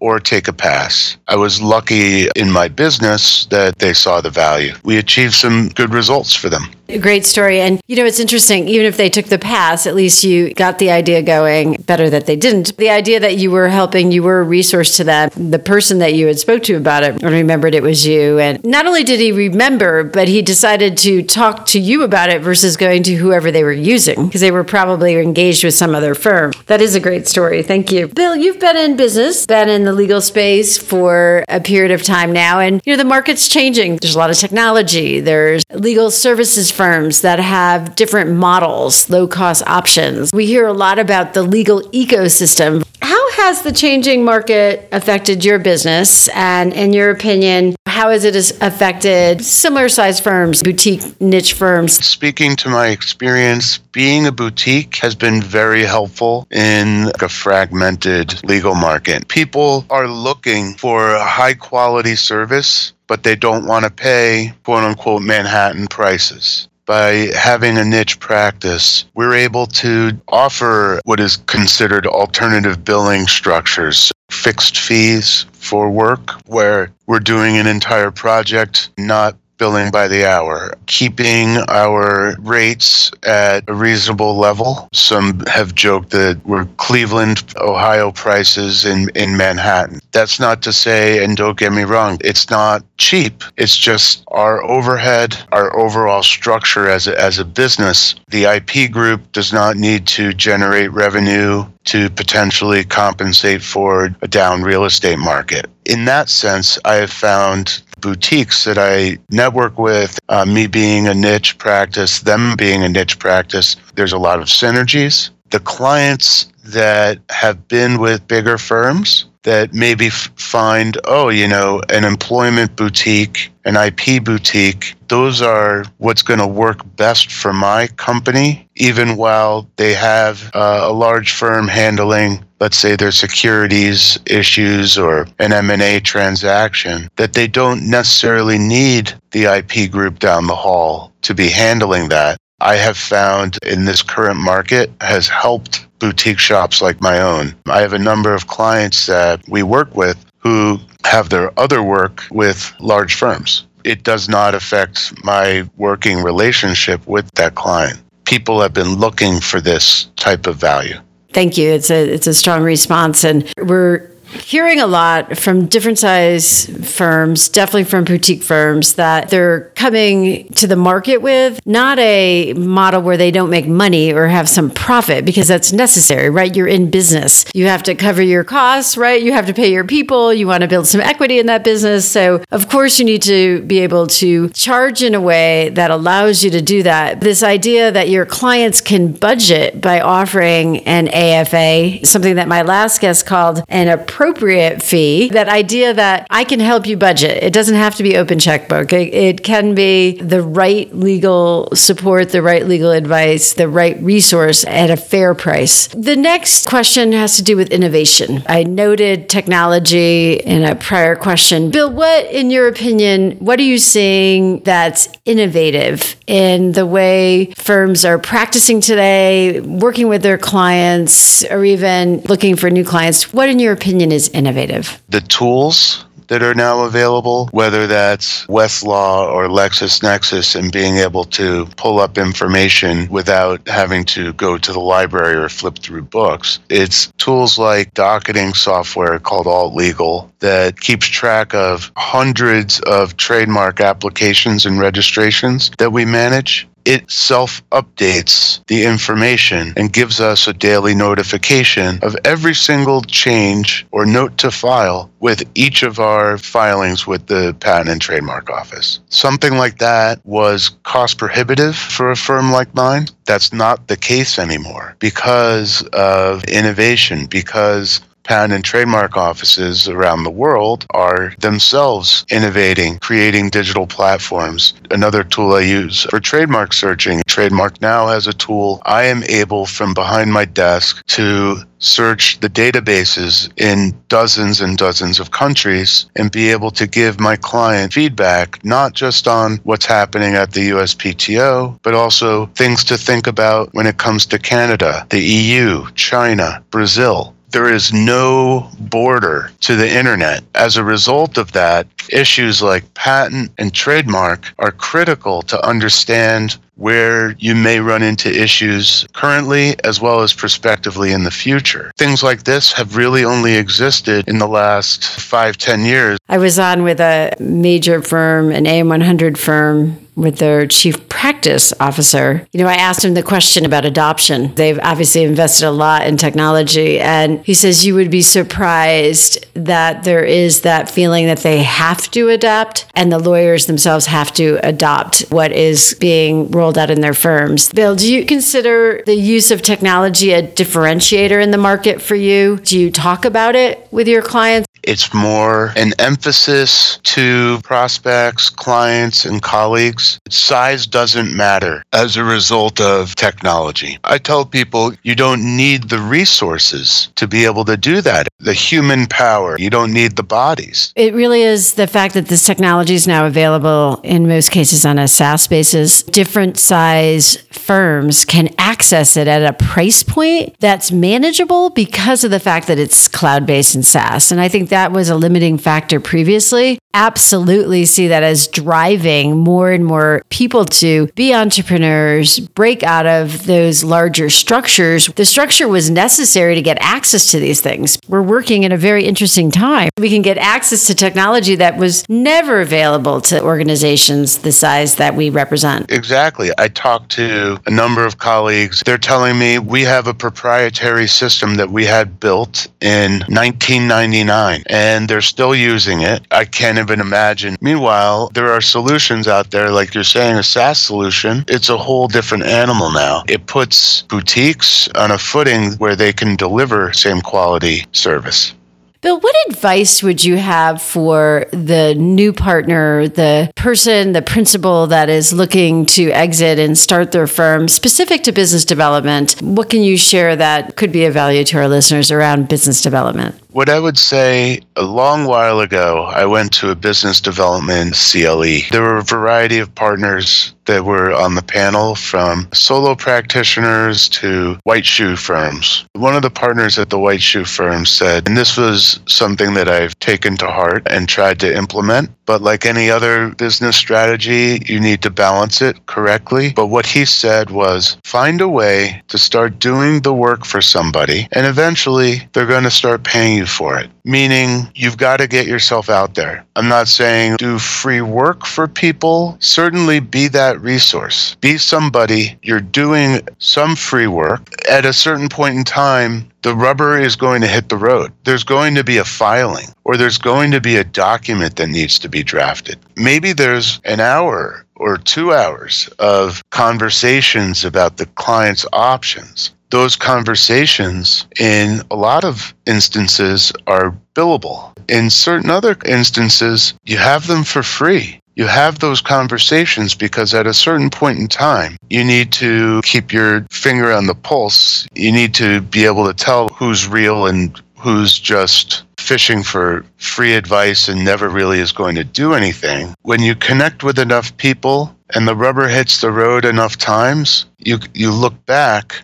or 0.00 0.20
take 0.20 0.48
a 0.48 0.52
pass. 0.52 1.16
I 1.28 1.36
was 1.36 1.60
lucky 1.60 2.28
in 2.36 2.50
my 2.50 2.68
business 2.68 3.46
that 3.46 3.78
they 3.78 3.92
saw 3.92 4.20
the 4.20 4.30
value. 4.30 4.74
We 4.84 4.98
achieved 4.98 5.34
some 5.34 5.68
good 5.70 5.92
results 5.92 6.34
for 6.34 6.48
them. 6.48 6.64
Great 7.00 7.26
story. 7.26 7.60
And, 7.60 7.82
you 7.88 7.96
know, 7.96 8.04
it's 8.04 8.20
interesting. 8.20 8.68
Even 8.68 8.86
if 8.86 8.96
they 8.96 9.10
took 9.10 9.26
the 9.26 9.40
pass, 9.40 9.88
at 9.88 9.96
least 9.96 10.22
you 10.22 10.54
got 10.54 10.78
the 10.78 10.92
idea 10.92 11.20
going. 11.20 11.82
Better 11.82 12.08
that 12.10 12.26
they 12.26 12.36
didn't. 12.36 12.76
The 12.76 12.90
idea 12.90 13.18
that 13.18 13.38
you 13.38 13.50
were 13.50 13.68
helping, 13.68 14.12
you 14.12 14.22
were 14.22 14.40
a 14.40 14.44
resource 14.44 14.96
to 14.98 15.04
them. 15.04 15.30
The 15.34 15.58
person 15.58 15.98
that 15.98 16.14
you 16.14 16.28
had 16.28 16.38
spoke 16.38 16.62
to 16.64 16.76
about 16.76 17.02
it 17.02 17.20
remembered 17.22 17.74
it 17.74 17.82
was 17.82 18.06
you. 18.06 18.38
And 18.38 18.62
not 18.64 18.86
only 18.86 19.02
did 19.02 19.18
he 19.18 19.32
remember, 19.32 20.04
but 20.04 20.28
he 20.28 20.42
decided 20.42 20.96
to 20.98 21.24
talk 21.24 21.66
to 21.66 21.80
you 21.80 22.04
about 22.04 22.30
it 22.30 22.40
versus 22.40 22.76
going 22.76 23.02
to 23.02 23.16
whoever 23.16 23.50
they 23.50 23.64
were 23.64 23.72
using 23.72 24.26
because 24.26 24.40
they 24.40 24.52
were 24.52 24.64
probably 24.64 25.16
engaged 25.16 25.64
with 25.64 25.74
some 25.74 25.92
other 25.92 26.14
firm. 26.14 26.52
That 26.66 26.80
is 26.80 26.94
a 26.94 27.00
great 27.00 27.26
story. 27.26 27.64
Thank 27.64 27.90
you. 27.90 28.06
Bill, 28.06 28.36
you've 28.36 28.60
been 28.60 28.76
in 28.76 28.96
business, 28.96 29.35
been 29.44 29.68
in 29.68 29.84
the 29.84 29.92
legal 29.92 30.20
space 30.20 30.78
for 30.78 31.44
a 31.48 31.60
period 31.60 31.90
of 31.90 32.02
time 32.02 32.32
now. 32.32 32.60
And, 32.60 32.80
you 32.86 32.92
know, 32.94 32.96
the 32.96 33.08
market's 33.08 33.48
changing. 33.48 33.96
There's 33.96 34.14
a 34.14 34.18
lot 34.18 34.30
of 34.30 34.36
technology, 34.36 35.20
there's 35.20 35.64
legal 35.70 36.10
services 36.10 36.70
firms 36.70 37.20
that 37.20 37.38
have 37.38 37.94
different 37.96 38.30
models, 38.30 39.10
low 39.10 39.26
cost 39.28 39.66
options. 39.66 40.32
We 40.32 40.46
hear 40.46 40.66
a 40.66 40.72
lot 40.72 40.98
about 40.98 41.34
the 41.34 41.42
legal 41.42 41.82
ecosystem. 41.90 42.84
How 43.02 43.30
has 43.32 43.62
the 43.62 43.72
changing 43.72 44.24
market 44.24 44.88
affected 44.92 45.44
your 45.44 45.58
business? 45.58 46.28
And 46.28 46.72
in 46.72 46.92
your 46.92 47.10
opinion, 47.10 47.75
how 47.96 48.10
has 48.10 48.24
it 48.26 48.36
affected 48.60 49.42
similar 49.42 49.88
sized 49.88 50.22
firms, 50.22 50.62
boutique 50.62 51.18
niche 51.18 51.54
firms? 51.54 51.94
Speaking 52.04 52.54
to 52.56 52.68
my 52.68 52.88
experience, 52.88 53.78
being 53.78 54.26
a 54.26 54.32
boutique 54.32 54.96
has 54.96 55.14
been 55.14 55.40
very 55.40 55.82
helpful 55.82 56.46
in 56.50 57.10
a 57.22 57.28
fragmented 57.28 58.44
legal 58.44 58.74
market. 58.74 59.26
People 59.28 59.86
are 59.88 60.06
looking 60.06 60.74
for 60.74 61.14
a 61.14 61.24
high 61.24 61.54
quality 61.54 62.16
service 62.16 62.92
but 63.06 63.22
they 63.22 63.36
don't 63.36 63.66
want 63.66 63.84
to 63.84 63.90
pay 63.90 64.52
quote 64.64 64.82
unquote 64.82 65.22
Manhattan 65.22 65.86
prices. 65.86 66.68
By 66.86 67.30
having 67.36 67.78
a 67.78 67.84
niche 67.84 68.20
practice, 68.20 69.06
we're 69.14 69.34
able 69.34 69.66
to 69.66 70.12
offer 70.28 71.00
what 71.04 71.18
is 71.18 71.36
considered 71.36 72.06
alternative 72.06 72.84
billing 72.84 73.26
structures, 73.26 74.12
fixed 74.30 74.78
fees 74.78 75.46
for 75.52 75.90
work, 75.90 76.30
where 76.46 76.92
we're 77.06 77.20
doing 77.20 77.56
an 77.58 77.66
entire 77.66 78.10
project, 78.10 78.90
not 78.98 79.36
billing 79.58 79.90
by 79.90 80.08
the 80.08 80.26
hour, 80.26 80.74
keeping 80.86 81.58
our 81.68 82.36
rates 82.40 83.10
at 83.24 83.64
a 83.68 83.74
reasonable 83.74 84.36
level. 84.36 84.88
Some 84.92 85.40
have 85.46 85.74
joked 85.74 86.10
that 86.10 86.40
we're 86.44 86.66
Cleveland, 86.76 87.54
Ohio 87.56 88.12
prices 88.12 88.84
in, 88.84 89.08
in 89.14 89.36
Manhattan. 89.36 90.00
That's 90.12 90.38
not 90.40 90.62
to 90.62 90.72
say, 90.72 91.22
and 91.22 91.36
don't 91.36 91.58
get 91.58 91.72
me 91.72 91.82
wrong, 91.82 92.18
it's 92.20 92.50
not 92.50 92.84
cheap. 92.98 93.42
It's 93.56 93.76
just 93.76 94.24
our 94.28 94.62
overhead, 94.64 95.36
our 95.52 95.76
overall 95.78 96.22
structure 96.22 96.88
as 96.88 97.06
a, 97.06 97.20
as 97.20 97.38
a 97.38 97.44
business. 97.44 98.14
The 98.28 98.44
IP 98.44 98.90
group 98.90 99.32
does 99.32 99.52
not 99.52 99.76
need 99.76 100.06
to 100.08 100.32
generate 100.32 100.92
revenue 100.92 101.64
to 101.86 102.10
potentially 102.10 102.84
compensate 102.84 103.62
for 103.62 104.14
a 104.20 104.28
down 104.28 104.62
real 104.62 104.84
estate 104.84 105.18
market. 105.18 105.66
In 105.84 106.04
that 106.06 106.28
sense, 106.28 106.78
I 106.84 106.94
have 106.94 107.12
found 107.12 107.82
boutiques 108.00 108.64
that 108.64 108.78
I 108.78 109.18
network 109.30 109.78
with, 109.78 110.18
uh, 110.28 110.44
me 110.44 110.66
being 110.66 111.08
a 111.08 111.14
niche 111.14 111.58
practice, 111.58 112.20
them 112.20 112.54
being 112.56 112.82
a 112.82 112.88
niche 112.88 113.18
practice, 113.18 113.76
there's 113.94 114.12
a 114.12 114.18
lot 114.18 114.40
of 114.40 114.46
synergies. 114.46 115.30
The 115.50 115.60
clients 115.60 116.52
that 116.64 117.18
have 117.30 117.68
been 117.68 117.98
with 117.98 118.26
bigger 118.26 118.58
firms 118.58 119.26
that 119.44 119.72
maybe 119.72 120.06
f- 120.08 120.28
find, 120.34 120.98
oh, 121.04 121.28
you 121.28 121.46
know, 121.46 121.80
an 121.88 122.04
employment 122.04 122.74
boutique, 122.74 123.52
an 123.64 123.76
IP 123.76 124.22
boutique, 124.22 124.94
those 125.08 125.40
are 125.40 125.84
what's 125.98 126.22
going 126.22 126.40
to 126.40 126.46
work 126.46 126.80
best 126.96 127.30
for 127.30 127.52
my 127.52 127.86
company, 127.96 128.68
even 128.74 129.16
while 129.16 129.68
they 129.76 129.94
have 129.94 130.50
uh, 130.52 130.80
a 130.82 130.92
large 130.92 131.32
firm 131.32 131.68
handling 131.68 132.44
let's 132.60 132.78
say 132.78 132.96
their 132.96 133.12
securities 133.12 134.18
issues 134.26 134.96
or 134.96 135.26
an 135.38 135.52
M&A 135.52 136.00
transaction 136.00 137.08
that 137.16 137.34
they 137.34 137.46
don't 137.46 137.88
necessarily 137.88 138.58
need 138.58 139.12
the 139.32 139.44
IP 139.44 139.90
group 139.90 140.18
down 140.18 140.46
the 140.46 140.54
hall 140.54 141.12
to 141.22 141.34
be 141.34 141.48
handling 141.48 142.08
that 142.08 142.38
I 142.60 142.76
have 142.76 142.96
found 142.96 143.58
in 143.62 143.84
this 143.84 144.00
current 144.02 144.40
market 144.40 144.90
has 145.02 145.28
helped 145.28 145.86
boutique 145.98 146.38
shops 146.38 146.80
like 146.80 147.00
my 147.02 147.20
own. 147.20 147.54
I 147.66 147.82
have 147.82 147.92
a 147.92 147.98
number 147.98 148.34
of 148.34 148.46
clients 148.46 149.06
that 149.06 149.46
we 149.46 149.62
work 149.62 149.94
with 149.94 150.24
who 150.38 150.78
have 151.04 151.28
their 151.28 151.58
other 151.58 151.82
work 151.82 152.22
with 152.30 152.72
large 152.80 153.14
firms. 153.14 153.66
It 153.84 154.04
does 154.04 154.28
not 154.28 154.54
affect 154.54 155.12
my 155.22 155.68
working 155.76 156.22
relationship 156.22 157.06
with 157.06 157.30
that 157.34 157.54
client. 157.56 158.00
People 158.24 158.60
have 158.60 158.72
been 158.72 158.94
looking 158.94 159.38
for 159.40 159.60
this 159.60 160.06
type 160.16 160.46
of 160.46 160.56
value. 160.56 160.98
Thank 161.32 161.58
you. 161.58 161.70
It's 161.70 161.90
a 161.90 162.08
it's 162.08 162.26
a 162.26 162.34
strong 162.34 162.62
response, 162.62 163.24
and 163.24 163.50
we're 163.62 164.10
hearing 164.26 164.80
a 164.80 164.86
lot 164.86 165.36
from 165.36 165.66
different 165.66 165.98
size 165.98 166.66
firms, 166.88 167.48
definitely 167.48 167.84
from 167.84 168.04
boutique 168.04 168.42
firms, 168.42 168.94
that 168.94 169.30
they're 169.30 169.70
coming 169.74 170.48
to 170.50 170.66
the 170.66 170.76
market 170.76 171.18
with 171.18 171.60
not 171.64 171.98
a 171.98 172.52
model 172.54 173.02
where 173.02 173.16
they 173.16 173.30
don't 173.30 173.50
make 173.50 173.66
money 173.66 174.12
or 174.12 174.26
have 174.26 174.48
some 174.48 174.70
profit 174.70 175.24
because 175.24 175.48
that's 175.48 175.72
necessary, 175.72 176.28
right? 176.28 176.54
You're 176.54 176.66
in 176.66 176.90
business. 176.90 177.44
You 177.54 177.66
have 177.66 177.82
to 177.84 177.94
cover 177.94 178.22
your 178.22 178.44
costs, 178.44 178.96
right? 178.96 179.22
You 179.22 179.32
have 179.32 179.46
to 179.46 179.54
pay 179.54 179.70
your 179.70 179.84
people. 179.84 180.32
You 180.32 180.46
want 180.46 180.62
to 180.62 180.68
build 180.68 180.86
some 180.86 181.00
equity 181.00 181.38
in 181.38 181.46
that 181.46 181.64
business. 181.64 182.08
So, 182.10 182.42
of 182.50 182.68
course, 182.68 182.98
you 182.98 183.04
need 183.04 183.22
to 183.22 183.62
be 183.62 183.80
able 183.80 184.06
to 184.06 184.48
charge 184.50 185.02
in 185.02 185.14
a 185.14 185.20
way 185.20 185.70
that 185.70 185.90
allows 185.90 186.42
you 186.42 186.50
to 186.50 186.62
do 186.62 186.82
that. 186.82 187.20
This 187.20 187.42
idea 187.42 187.92
that 187.92 188.08
your 188.08 188.26
clients 188.26 188.80
can 188.80 189.12
budget 189.12 189.80
by 189.80 190.00
offering 190.00 190.78
an 190.86 191.08
AFA, 191.08 192.04
something 192.04 192.36
that 192.36 192.48
my 192.48 192.62
last 192.62 193.00
guest 193.00 193.26
called 193.26 193.62
an 193.68 193.88
approach 193.88 194.15
appropriate 194.16 194.82
fee. 194.82 195.28
That 195.28 195.50
idea 195.50 195.92
that 195.92 196.26
I 196.30 196.44
can 196.44 196.58
help 196.58 196.86
you 196.86 196.96
budget. 196.96 197.42
It 197.42 197.52
doesn't 197.52 197.74
have 197.74 197.96
to 197.96 198.02
be 198.02 198.16
open 198.16 198.38
checkbook. 198.38 198.90
It, 198.94 199.12
it 199.12 199.44
can 199.44 199.74
be 199.74 200.12
the 200.12 200.40
right 200.40 200.90
legal 200.94 201.68
support, 201.74 202.30
the 202.30 202.40
right 202.40 202.64
legal 202.66 202.92
advice, 202.92 203.52
the 203.52 203.68
right 203.68 204.00
resource 204.00 204.64
at 204.64 204.90
a 204.90 204.96
fair 204.96 205.34
price. 205.34 205.88
The 205.88 206.16
next 206.16 206.66
question 206.66 207.12
has 207.12 207.36
to 207.36 207.42
do 207.42 207.58
with 207.58 207.70
innovation. 207.70 208.42
I 208.48 208.62
noted 208.62 209.28
technology 209.28 210.32
in 210.32 210.64
a 210.64 210.74
prior 210.74 211.14
question. 211.14 211.70
Bill, 211.70 211.92
what, 211.92 212.24
in 212.32 212.50
your 212.50 212.68
opinion, 212.68 213.32
what 213.32 213.60
are 213.60 213.64
you 213.64 213.76
seeing 213.76 214.60
that's 214.60 215.10
innovative 215.26 216.16
in 216.26 216.72
the 216.72 216.86
way 216.86 217.52
firms 217.56 218.06
are 218.06 218.18
practicing 218.18 218.80
today, 218.80 219.60
working 219.60 220.08
with 220.08 220.22
their 220.22 220.38
clients, 220.38 221.44
or 221.44 221.66
even 221.66 222.22
looking 222.22 222.56
for 222.56 222.70
new 222.70 222.84
clients? 222.84 223.34
What, 223.34 223.50
in 223.50 223.58
your 223.58 223.74
opinion, 223.74 224.05
is 224.12 224.28
innovative? 224.30 225.02
The 225.08 225.20
tools 225.20 226.04
that 226.28 226.42
are 226.42 226.54
now 226.54 226.84
available, 226.84 227.48
whether 227.52 227.86
that's 227.86 228.46
Westlaw 228.46 229.30
or 229.32 229.48
LexisNexis, 229.48 230.56
and 230.56 230.72
being 230.72 230.96
able 230.96 231.24
to 231.24 231.66
pull 231.76 232.00
up 232.00 232.18
information 232.18 233.08
without 233.08 233.66
having 233.68 234.04
to 234.04 234.32
go 234.34 234.58
to 234.58 234.72
the 234.72 234.80
library 234.80 235.36
or 235.36 235.48
flip 235.48 235.78
through 235.78 236.02
books. 236.02 236.58
It's 236.68 237.12
tools 237.18 237.58
like 237.58 237.94
docketing 237.94 238.54
software 238.54 239.18
called 239.18 239.46
Alt 239.46 239.74
Legal 239.74 240.30
that 240.40 240.80
keeps 240.80 241.06
track 241.06 241.54
of 241.54 241.92
hundreds 241.96 242.80
of 242.80 243.16
trademark 243.16 243.80
applications 243.80 244.66
and 244.66 244.78
registrations 244.78 245.70
that 245.78 245.92
we 245.92 246.04
manage 246.04 246.68
it 246.86 247.10
self 247.10 247.68
updates 247.70 248.64
the 248.66 248.84
information 248.84 249.72
and 249.76 249.92
gives 249.92 250.20
us 250.20 250.46
a 250.46 250.52
daily 250.52 250.94
notification 250.94 251.98
of 252.02 252.16
every 252.24 252.54
single 252.54 253.02
change 253.02 253.86
or 253.90 254.06
note 254.06 254.38
to 254.38 254.50
file 254.50 255.10
with 255.20 255.42
each 255.54 255.82
of 255.82 255.98
our 255.98 256.38
filings 256.38 257.06
with 257.06 257.26
the 257.26 257.54
Patent 257.60 257.90
and 257.90 258.00
Trademark 258.00 258.48
Office. 258.48 259.00
Something 259.08 259.58
like 259.58 259.78
that 259.78 260.24
was 260.24 260.70
cost 260.84 261.18
prohibitive 261.18 261.76
for 261.76 262.10
a 262.10 262.16
firm 262.16 262.52
like 262.52 262.72
mine. 262.74 263.08
That's 263.24 263.52
not 263.52 263.88
the 263.88 263.96
case 263.96 264.38
anymore 264.38 264.96
because 265.00 265.82
of 265.92 266.44
innovation, 266.44 267.26
because 267.26 268.00
patent 268.26 268.52
and 268.52 268.64
trademark 268.64 269.16
offices 269.16 269.88
around 269.88 270.24
the 270.24 270.30
world 270.30 270.84
are 270.90 271.32
themselves 271.38 272.26
innovating, 272.30 272.98
creating 272.98 273.50
digital 273.50 273.86
platforms. 273.86 274.74
Another 274.90 275.22
tool 275.22 275.54
I 275.54 275.60
use 275.60 276.02
for 276.10 276.20
trademark 276.20 276.72
searching, 276.72 277.22
Trademark 277.26 277.80
Now 277.80 278.08
has 278.08 278.26
a 278.26 278.32
tool. 278.32 278.82
I 278.84 279.04
am 279.04 279.22
able 279.24 279.66
from 279.66 279.94
behind 279.94 280.32
my 280.32 280.44
desk 280.44 281.06
to 281.08 281.58
search 281.78 282.40
the 282.40 282.48
databases 282.48 283.50
in 283.60 283.94
dozens 284.08 284.60
and 284.60 284.78
dozens 284.78 285.20
of 285.20 285.30
countries 285.30 286.06
and 286.16 286.32
be 286.32 286.50
able 286.50 286.70
to 286.70 286.86
give 286.86 287.20
my 287.20 287.36
client 287.36 287.92
feedback, 287.92 288.64
not 288.64 288.94
just 288.94 289.28
on 289.28 289.58
what's 289.64 289.84
happening 289.84 290.34
at 290.34 290.52
the 290.52 290.70
USPTO, 290.70 291.78
but 291.82 291.94
also 291.94 292.46
things 292.56 292.82
to 292.84 292.96
think 292.96 293.26
about 293.26 293.72
when 293.72 293.86
it 293.86 293.98
comes 293.98 294.26
to 294.26 294.38
Canada, 294.38 295.06
the 295.10 295.20
EU, 295.20 295.86
China, 295.94 296.64
Brazil 296.70 297.35
there 297.50 297.72
is 297.72 297.92
no 297.92 298.70
border 298.78 299.50
to 299.60 299.76
the 299.76 299.90
internet. 299.90 300.42
As 300.54 300.76
a 300.76 300.84
result 300.84 301.38
of 301.38 301.52
that, 301.52 301.86
issues 302.10 302.62
like 302.62 302.92
patent 302.94 303.50
and 303.58 303.72
trademark 303.72 304.52
are 304.58 304.72
critical 304.72 305.42
to 305.42 305.66
understand 305.66 306.58
where 306.76 307.32
you 307.38 307.54
may 307.54 307.80
run 307.80 308.02
into 308.02 308.30
issues 308.30 309.06
currently 309.14 309.74
as 309.84 310.00
well 310.00 310.20
as 310.20 310.32
prospectively 310.32 311.12
in 311.12 311.24
the 311.24 311.30
future. 311.30 311.90
Things 311.96 312.22
like 312.22 312.44
this 312.44 312.72
have 312.72 312.96
really 312.96 313.24
only 313.24 313.56
existed 313.56 314.28
in 314.28 314.38
the 314.38 314.48
last 314.48 315.04
five, 315.04 315.56
ten 315.56 315.84
years. 315.84 316.18
I 316.28 316.38
was 316.38 316.58
on 316.58 316.82
with 316.82 317.00
a 317.00 317.32
major 317.40 318.02
firm, 318.02 318.50
an 318.50 318.64
AM100 318.64 319.38
firm, 319.38 320.05
with 320.16 320.38
their 320.38 320.66
chief 320.66 321.08
practice 321.08 321.72
officer. 321.78 322.46
You 322.52 322.62
know, 322.62 322.68
I 322.68 322.74
asked 322.74 323.04
him 323.04 323.14
the 323.14 323.22
question 323.22 323.64
about 323.64 323.84
adoption. 323.84 324.54
They've 324.54 324.80
obviously 324.82 325.22
invested 325.22 325.66
a 325.66 325.70
lot 325.70 326.06
in 326.06 326.16
technology, 326.16 326.98
and 326.98 327.44
he 327.44 327.54
says 327.54 327.84
you 327.86 327.94
would 327.94 328.10
be 328.10 328.22
surprised 328.22 329.46
that 329.54 330.04
there 330.04 330.24
is 330.24 330.62
that 330.62 330.90
feeling 330.90 331.26
that 331.26 331.40
they 331.40 331.62
have 331.62 332.10
to 332.12 332.30
adapt, 332.30 332.86
and 332.94 333.12
the 333.12 333.18
lawyers 333.18 333.66
themselves 333.66 334.06
have 334.06 334.32
to 334.34 334.58
adopt 334.62 335.20
what 335.30 335.52
is 335.52 335.94
being 336.00 336.50
rolled 336.50 336.78
out 336.78 336.90
in 336.90 337.02
their 337.02 337.14
firms. 337.14 337.70
Bill, 337.70 337.94
do 337.94 338.12
you 338.12 338.24
consider 338.24 339.02
the 339.04 339.14
use 339.14 339.50
of 339.50 339.60
technology 339.60 340.32
a 340.32 340.42
differentiator 340.42 341.42
in 341.42 341.50
the 341.50 341.58
market 341.58 342.00
for 342.00 342.14
you? 342.14 342.56
Do 342.56 342.78
you 342.78 342.90
talk 342.90 343.24
about 343.24 343.54
it 343.54 343.86
with 343.92 344.08
your 344.08 344.22
clients? 344.22 344.65
It's 344.82 345.12
more 345.12 345.72
an 345.76 345.92
emphasis 345.98 346.98
to 347.02 347.60
prospects, 347.62 348.50
clients, 348.50 349.24
and 349.24 349.42
colleagues. 349.42 350.20
Size 350.30 350.86
doesn't 350.86 351.36
matter 351.36 351.82
as 351.92 352.16
a 352.16 352.24
result 352.24 352.80
of 352.80 353.14
technology. 353.14 353.98
I 354.04 354.18
tell 354.18 354.44
people 354.44 354.92
you 355.02 355.14
don't 355.14 355.56
need 355.56 355.88
the 355.88 355.98
resources 355.98 357.08
to 357.16 357.26
be 357.26 357.44
able 357.44 357.64
to 357.64 357.76
do 357.76 358.00
that. 358.02 358.28
The 358.38 358.54
human 358.54 359.06
power, 359.06 359.58
you 359.58 359.70
don't 359.70 359.92
need 359.92 360.16
the 360.16 360.22
bodies. 360.22 360.92
It 360.96 361.14
really 361.14 361.42
is 361.42 361.74
the 361.74 361.86
fact 361.86 362.14
that 362.14 362.26
this 362.26 362.44
technology 362.44 362.94
is 362.94 363.06
now 363.06 363.26
available 363.26 364.00
in 364.02 364.28
most 364.28 364.50
cases 364.50 364.86
on 364.86 364.98
a 364.98 365.08
SaaS 365.08 365.48
basis. 365.48 366.02
Different 366.02 366.58
size 366.58 367.36
firms 367.66 368.24
can 368.24 368.48
access 368.58 369.16
it 369.16 369.26
at 369.26 369.42
a 369.42 369.52
price 369.52 370.04
point 370.04 370.54
that's 370.60 370.92
manageable 370.92 371.70
because 371.70 372.22
of 372.22 372.30
the 372.30 372.38
fact 372.38 372.68
that 372.68 372.78
it's 372.78 373.08
cloud 373.08 373.44
based 373.44 373.74
and 373.74 373.84
SaaS. 373.84 374.30
And 374.30 374.40
I 374.40 374.46
think 374.46 374.68
that 374.68 374.92
was 374.92 375.08
a 375.08 375.16
limiting 375.16 375.58
factor 375.58 375.98
previously 375.98 376.78
absolutely 376.96 377.84
see 377.84 378.08
that 378.08 378.22
as 378.22 378.48
driving 378.48 379.36
more 379.36 379.70
and 379.70 379.84
more 379.84 380.22
people 380.30 380.64
to 380.64 381.06
be 381.08 381.34
entrepreneurs, 381.34 382.40
break 382.40 382.82
out 382.82 383.06
of 383.06 383.44
those 383.44 383.84
larger 383.84 384.30
structures. 384.30 385.06
The 385.08 385.26
structure 385.26 385.68
was 385.68 385.90
necessary 385.90 386.54
to 386.54 386.62
get 386.62 386.78
access 386.80 387.30
to 387.32 387.38
these 387.38 387.60
things. 387.60 387.98
We're 388.08 388.22
working 388.22 388.62
in 388.62 388.72
a 388.72 388.78
very 388.78 389.04
interesting 389.04 389.50
time. 389.50 389.90
We 389.98 390.08
can 390.08 390.22
get 390.22 390.38
access 390.38 390.86
to 390.86 390.94
technology 390.94 391.54
that 391.56 391.76
was 391.76 392.08
never 392.08 392.62
available 392.62 393.20
to 393.22 393.42
organizations 393.42 394.38
the 394.38 394.52
size 394.52 394.96
that 394.96 395.14
we 395.14 395.28
represent. 395.28 395.92
Exactly. 395.92 396.50
I 396.56 396.68
talked 396.68 397.10
to 397.12 397.55
a 397.66 397.70
number 397.70 398.04
of 398.04 398.18
colleagues. 398.18 398.82
They're 398.84 398.98
telling 398.98 399.38
me 399.38 399.58
we 399.58 399.82
have 399.82 400.06
a 400.06 400.14
proprietary 400.14 401.06
system 401.06 401.56
that 401.56 401.70
we 401.70 401.84
had 401.84 402.20
built 402.20 402.68
in 402.80 403.20
1999 403.28 404.62
and 404.68 405.08
they're 405.08 405.20
still 405.20 405.54
using 405.54 406.02
it. 406.02 406.26
I 406.30 406.44
can't 406.44 406.78
even 406.78 407.00
imagine. 407.00 407.56
Meanwhile, 407.60 408.30
there 408.34 408.50
are 408.52 408.60
solutions 408.60 409.28
out 409.28 409.50
there, 409.50 409.70
like 409.70 409.94
you're 409.94 410.04
saying, 410.04 410.36
a 410.36 410.42
SaaS 410.42 410.80
solution. 410.80 411.44
It's 411.48 411.68
a 411.68 411.76
whole 411.76 412.08
different 412.08 412.44
animal 412.44 412.90
now. 412.90 413.24
It 413.28 413.46
puts 413.46 414.02
boutiques 414.02 414.88
on 414.88 415.10
a 415.10 415.18
footing 415.18 415.72
where 415.74 415.96
they 415.96 416.12
can 416.12 416.36
deliver 416.36 416.92
same 416.92 417.20
quality 417.20 417.86
service. 417.92 418.54
Bill, 419.02 419.20
what 419.20 419.34
advice 419.48 420.02
would 420.02 420.24
you 420.24 420.36
have 420.36 420.80
for 420.80 421.46
the 421.50 421.94
new 421.94 422.32
partner, 422.32 423.08
the 423.08 423.52
person, 423.54 424.12
the 424.12 424.22
principal 424.22 424.86
that 424.86 425.10
is 425.10 425.32
looking 425.32 425.84
to 425.86 426.10
exit 426.10 426.58
and 426.58 426.76
start 426.78 427.12
their 427.12 427.26
firm 427.26 427.68
specific 427.68 428.22
to 428.24 428.32
business 428.32 428.64
development? 428.64 429.40
What 429.42 429.68
can 429.68 429.82
you 429.82 429.96
share 429.98 430.34
that 430.36 430.76
could 430.76 430.92
be 430.92 431.04
of 431.04 431.12
value 431.12 431.44
to 431.44 431.58
our 431.58 431.68
listeners 431.68 432.10
around 432.10 432.48
business 432.48 432.80
development? 432.80 433.34
What 433.56 433.70
I 433.70 433.80
would 433.80 433.96
say 433.96 434.60
a 434.76 434.82
long 434.82 435.24
while 435.24 435.60
ago, 435.60 436.02
I 436.02 436.26
went 436.26 436.52
to 436.56 436.68
a 436.68 436.76
business 436.76 437.22
development 437.22 437.94
CLE. 437.94 438.68
There 438.70 438.82
were 438.82 438.98
a 438.98 439.02
variety 439.02 439.58
of 439.60 439.74
partners 439.74 440.52
that 440.66 440.84
were 440.84 441.14
on 441.14 441.36
the 441.36 441.42
panel 441.42 441.94
from 441.94 442.48
solo 442.52 442.94
practitioners 442.94 444.08
to 444.08 444.58
white 444.64 444.84
shoe 444.84 445.16
firms. 445.16 445.86
One 445.94 446.14
of 446.14 446.22
the 446.22 446.30
partners 446.30 446.78
at 446.78 446.90
the 446.90 446.98
white 446.98 447.22
shoe 447.22 447.44
firm 447.44 447.86
said, 447.86 448.28
and 448.28 448.36
this 448.36 448.56
was 448.56 449.00
something 449.06 449.54
that 449.54 449.68
I've 449.68 449.98
taken 450.00 450.36
to 450.38 450.46
heart 450.46 450.82
and 450.90 451.08
tried 451.08 451.40
to 451.40 451.56
implement, 451.56 452.10
but 452.26 452.42
like 452.42 452.66
any 452.66 452.90
other 452.90 453.30
business 453.30 453.76
strategy, 453.76 454.60
you 454.66 454.80
need 454.80 455.02
to 455.02 455.10
balance 455.10 455.62
it 455.62 455.86
correctly. 455.86 456.52
But 456.54 456.66
what 456.66 456.84
he 456.84 457.04
said 457.04 457.50
was 457.50 457.96
find 458.04 458.40
a 458.40 458.48
way 458.48 459.02
to 459.08 459.18
start 459.18 459.60
doing 459.60 460.00
the 460.00 460.14
work 460.14 460.44
for 460.44 460.60
somebody, 460.60 461.28
and 461.32 461.46
eventually 461.46 462.28
they're 462.32 462.46
going 462.46 462.64
to 462.64 462.70
start 462.70 463.04
paying 463.04 463.38
you 463.38 463.45
for 463.46 463.78
it. 463.78 463.90
Meaning, 464.04 464.70
you've 464.74 464.98
got 464.98 465.18
to 465.18 465.26
get 465.26 465.46
yourself 465.46 465.88
out 465.88 466.14
there. 466.14 466.44
I'm 466.56 466.68
not 466.68 466.88
saying 466.88 467.36
do 467.36 467.58
free 467.58 468.00
work 468.00 468.44
for 468.44 468.68
people. 468.68 469.36
Certainly 469.40 470.00
be 470.00 470.28
that 470.28 470.60
resource. 470.60 471.36
Be 471.40 471.58
somebody, 471.58 472.38
you're 472.42 472.60
doing 472.60 473.20
some 473.38 473.76
free 473.76 474.06
work. 474.06 474.48
At 474.68 474.84
a 474.84 474.92
certain 474.92 475.28
point 475.28 475.56
in 475.56 475.64
time, 475.64 476.30
the 476.42 476.54
rubber 476.54 476.98
is 476.98 477.16
going 477.16 477.40
to 477.40 477.48
hit 477.48 477.68
the 477.68 477.76
road. 477.76 478.12
There's 478.24 478.44
going 478.44 478.76
to 478.76 478.84
be 478.84 478.98
a 478.98 479.04
filing 479.04 479.66
or 479.84 479.96
there's 479.96 480.18
going 480.18 480.52
to 480.52 480.60
be 480.60 480.76
a 480.76 480.84
document 480.84 481.56
that 481.56 481.68
needs 481.68 481.98
to 482.00 482.08
be 482.08 482.22
drafted. 482.22 482.78
Maybe 482.96 483.32
there's 483.32 483.80
an 483.84 483.98
hour 483.98 484.64
or 484.76 484.96
two 484.96 485.32
hours 485.32 485.88
of 485.98 486.42
conversations 486.50 487.64
about 487.64 487.96
the 487.96 488.06
client's 488.06 488.64
options. 488.72 489.52
Those 489.70 489.96
conversations 489.96 491.26
in 491.38 491.82
a 491.90 491.96
lot 491.96 492.24
of 492.24 492.54
instances 492.66 493.52
are 493.66 493.96
billable. 494.14 494.72
In 494.88 495.10
certain 495.10 495.50
other 495.50 495.76
instances, 495.84 496.74
you 496.84 496.96
have 496.96 497.26
them 497.26 497.44
for 497.44 497.62
free. 497.62 498.20
You 498.36 498.46
have 498.46 498.78
those 498.78 499.00
conversations 499.00 499.94
because 499.94 500.34
at 500.34 500.46
a 500.46 500.52
certain 500.52 500.90
point 500.90 501.18
in 501.18 501.26
time, 501.26 501.76
you 501.88 502.04
need 502.04 502.32
to 502.32 502.82
keep 502.82 503.10
your 503.10 503.46
finger 503.50 503.90
on 503.90 504.06
the 504.06 504.14
pulse. 504.14 504.86
You 504.94 505.10
need 505.10 505.34
to 505.36 505.62
be 505.62 505.86
able 505.86 506.06
to 506.06 506.12
tell 506.12 506.50
who's 506.50 506.86
real 506.86 507.26
and 507.26 507.58
who's 507.78 508.18
just 508.18 508.84
fishing 508.98 509.42
for 509.42 509.84
free 509.96 510.34
advice 510.34 510.88
and 510.88 511.04
never 511.04 511.28
really 511.28 511.60
is 511.60 511.72
going 511.72 511.94
to 511.94 512.04
do 512.04 512.34
anything. 512.34 512.94
When 513.02 513.22
you 513.22 513.34
connect 513.34 513.82
with 513.82 513.98
enough 513.98 514.36
people 514.36 514.94
and 515.14 515.26
the 515.26 515.36
rubber 515.36 515.68
hits 515.68 516.00
the 516.00 516.10
road 516.10 516.44
enough 516.44 516.76
times, 516.76 517.46
you 517.58 517.78
you 517.94 518.10
look 518.10 518.34
back 518.46 519.02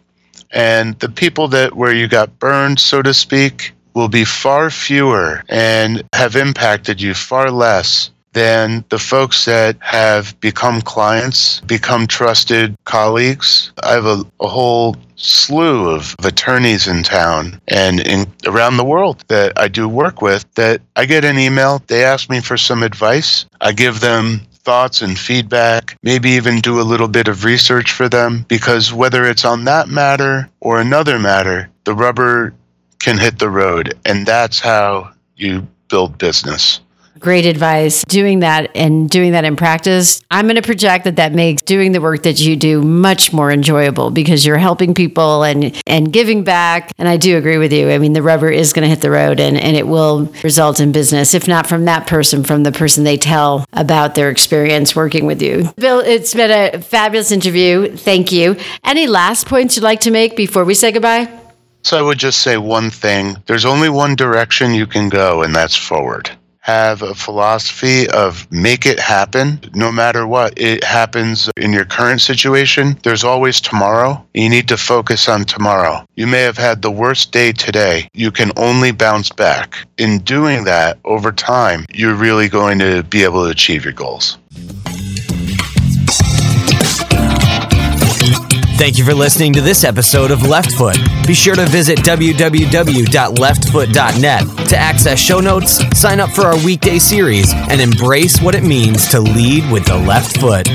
and 0.53 0.99
the 1.01 1.09
people 1.09 1.49
that 1.49 1.75
where 1.75 1.95
you 1.95 2.09
got 2.09 2.39
burned, 2.39 2.81
so 2.81 3.03
to 3.03 3.15
speak, 3.15 3.73
will 3.95 4.09
be 4.09 4.25
far 4.25 4.71
fewer 4.71 5.43
and 5.49 6.03
have 6.15 6.37
impacted 6.37 7.01
you 7.01 7.15
far 7.15 7.51
less 7.51 8.11
than 8.33 8.85
the 8.89 8.99
folks 8.99 9.45
that 9.45 9.77
have 9.81 10.39
become 10.41 10.81
clients, 10.81 11.61
become 11.61 12.07
trusted 12.07 12.75
colleagues. 12.85 13.73
I 13.83 13.93
have 13.93 14.07
a, 14.07 14.25
a 14.41 14.49
whole 14.49 14.97
slew 15.17 15.91
of 15.91 16.17
attorneys 16.25 16.89
in 16.89 17.03
town 17.03 17.61
and 17.69 18.01
in, 18.01 18.27
around 18.47 18.77
the 18.77 18.85
world 18.85 19.23
that 19.29 19.53
I 19.57 19.69
do 19.69 19.89
work 19.89 20.23
with 20.23 20.45
that 20.55 20.81
I 20.97 21.05
get 21.05 21.25
an 21.25 21.39
email, 21.39 21.83
they 21.87 22.05
ask 22.05 22.29
me 22.29 22.41
for 22.41 22.57
some 22.57 22.83
advice. 22.83 23.47
I 23.61 23.73
give 23.73 24.01
them 24.01 24.41
thoughts 24.65 25.03
and 25.03 25.19
feedback, 25.19 25.97
maybe 26.03 26.31
even 26.31 26.61
do 26.61 26.81
a 26.81 26.83
little 26.83 27.09
bit 27.09 27.29
of 27.29 27.45
research 27.45 27.93
for 27.93 28.09
them 28.09 28.45
because 28.49 28.93
whether 28.93 29.25
it's 29.25 29.45
on 29.45 29.65
that 29.65 29.89
matter 29.89 30.49
or 30.61 30.81
another 30.81 31.19
matter, 31.19 31.69
the 31.85 31.95
rubber 31.95 32.55
can 32.99 33.19
hit 33.19 33.39
the 33.39 33.51
road 33.51 33.95
and 34.05 34.27
that's 34.27 34.61
how 34.61 35.11
you 35.37 35.67
build 35.89 36.19
business. 36.19 36.81
Great 37.23 37.47
advice. 37.47 38.05
Doing 38.07 38.41
that 38.41 38.73
and 38.75 39.09
doing 39.09 39.31
that 39.31 39.45
in 39.45 39.55
practice, 39.55 40.21
I'm 40.29 40.47
going 40.47 40.57
to 40.57 40.63
project 40.63 41.05
that 41.05 41.15
that 41.17 41.33
makes 41.33 41.63
doing 41.63 41.93
the 41.93 42.01
work 42.01 42.25
that 42.25 42.41
you 42.41 42.57
do 42.57 42.83
much 42.83 43.33
more 43.33 43.53
enjoyable 43.53 44.11
because 44.11 44.45
you're 44.45 44.59
helping 44.59 44.93
people 44.93 45.45
and 45.45 45.81
and 45.87 46.13
giving 46.13 46.43
back. 46.43 46.91
And 46.99 47.09
I 47.09 47.19
do 47.19 47.37
agree 47.37 47.59
with 47.59 47.73
you. 47.73 47.91
I 47.91 47.99
mean, 47.99 48.13
the 48.13 48.23
rubber 48.23 48.51
is 48.51 48.73
going 48.73 48.83
to 48.83 48.89
hit 48.89 49.03
the 49.03 49.11
road 49.13 49.39
and 49.39 49.57
and 49.57 49.77
it 49.77 49.87
will 49.87 50.33
result 50.43 50.81
in 50.81 50.91
business, 50.91 51.33
if 51.33 51.47
not 51.47 51.69
from 51.69 51.85
that 51.85 52.09
person, 52.09 52.43
from 52.43 52.65
the 52.65 52.73
person 52.73 53.05
they 53.05 53.17
tell 53.17 53.67
about 53.73 54.17
their 54.17 54.29
experience 54.29 54.97
working 54.97 55.25
with 55.25 55.41
you. 55.41 55.71
Bill, 55.77 56.01
it's 56.01 56.35
been 56.35 56.51
a 56.51 56.83
fabulous 56.83 57.31
interview. 57.31 57.97
Thank 57.97 58.33
you. 58.33 58.57
Any 58.83 59.07
last 59.07 59.47
points 59.47 59.77
you'd 59.77 59.85
like 59.85 60.01
to 60.01 60.11
make 60.11 60.35
before 60.35 60.65
we 60.65 60.75
say 60.75 60.91
goodbye? 60.91 61.29
So 61.85 61.97
I 61.97 62.03
would 62.03 62.19
just 62.19 62.41
say 62.41 62.57
one 62.57 62.91
thing. 62.91 63.37
There's 63.47 63.65
only 63.65 63.91
one 63.91 64.17
direction 64.17 64.75
you 64.75 64.89
can 64.89 65.09
go, 65.09 65.43
and 65.43 65.55
that's 65.55 65.77
forward 65.77 66.31
have 66.63 67.03
a 67.03 67.15
philosophy 67.15 68.09
of 68.11 68.51
make 68.53 68.87
it 68.87 68.99
happen. 68.99 69.61
No 69.75 69.93
matter 69.93 70.27
what 70.27 70.55
it 70.57 70.85
happens 70.85 71.51
in 71.57 71.73
your 71.73 71.85
current 71.85 72.21
situation. 72.21 72.97
There's 73.03 73.25
always 73.25 73.61
tomorrow. 73.61 74.25
You 74.33 74.49
need 74.49 74.69
to 74.69 74.77
focus 74.77 75.29
on 75.29 75.45
tomorrow. 75.45 76.05
You 76.15 76.27
may 76.27 76.43
have 76.43 76.57
had 76.57 76.81
the 76.81 76.91
worst 76.91 77.33
day 77.33 77.53
today. 77.53 78.09
You 78.15 78.31
can 78.31 78.53
only 78.57 78.93
bounce 78.93 79.31
back. 79.31 79.77
In 79.99 80.21
doing 80.21 80.65
that 80.65 80.99
over 81.05 81.33
time 81.33 81.85
you're 81.93 82.15
really 82.15 82.49
going 82.49 82.79
to 82.79 83.03
be 83.03 83.25
able 83.25 83.45
to 83.45 83.51
achieve 83.51 83.85
your 83.85 83.93
goals 83.93 84.39
Thank 88.77 88.99
you 88.99 89.05
for 89.05 89.15
listening 89.15 89.53
to 89.53 89.61
this 89.61 89.85
episode 89.85 90.33
of 90.33 90.43
Left 90.43 90.73
Foot. 90.73 90.97
Be 91.27 91.35
sure 91.35 91.55
to 91.55 91.65
visit 91.67 91.99
www.leftfoot.net 92.01 94.69
to 94.69 94.77
access 94.77 95.19
show 95.21 95.39
notes, 95.41 95.81
sign 95.99 96.19
up 96.19 96.31
for 96.31 96.43
our 96.43 96.57
weekday 96.65 96.99
series, 96.99 97.53
and 97.55 97.81
embrace 97.81 98.43
what 98.43 98.57
it 98.57 98.65
means 98.65 99.07
to 99.09 99.21
lead 99.21 99.71
with 99.71 99.85
the 99.87 99.97
left 99.97 100.41
foot. 100.41 100.69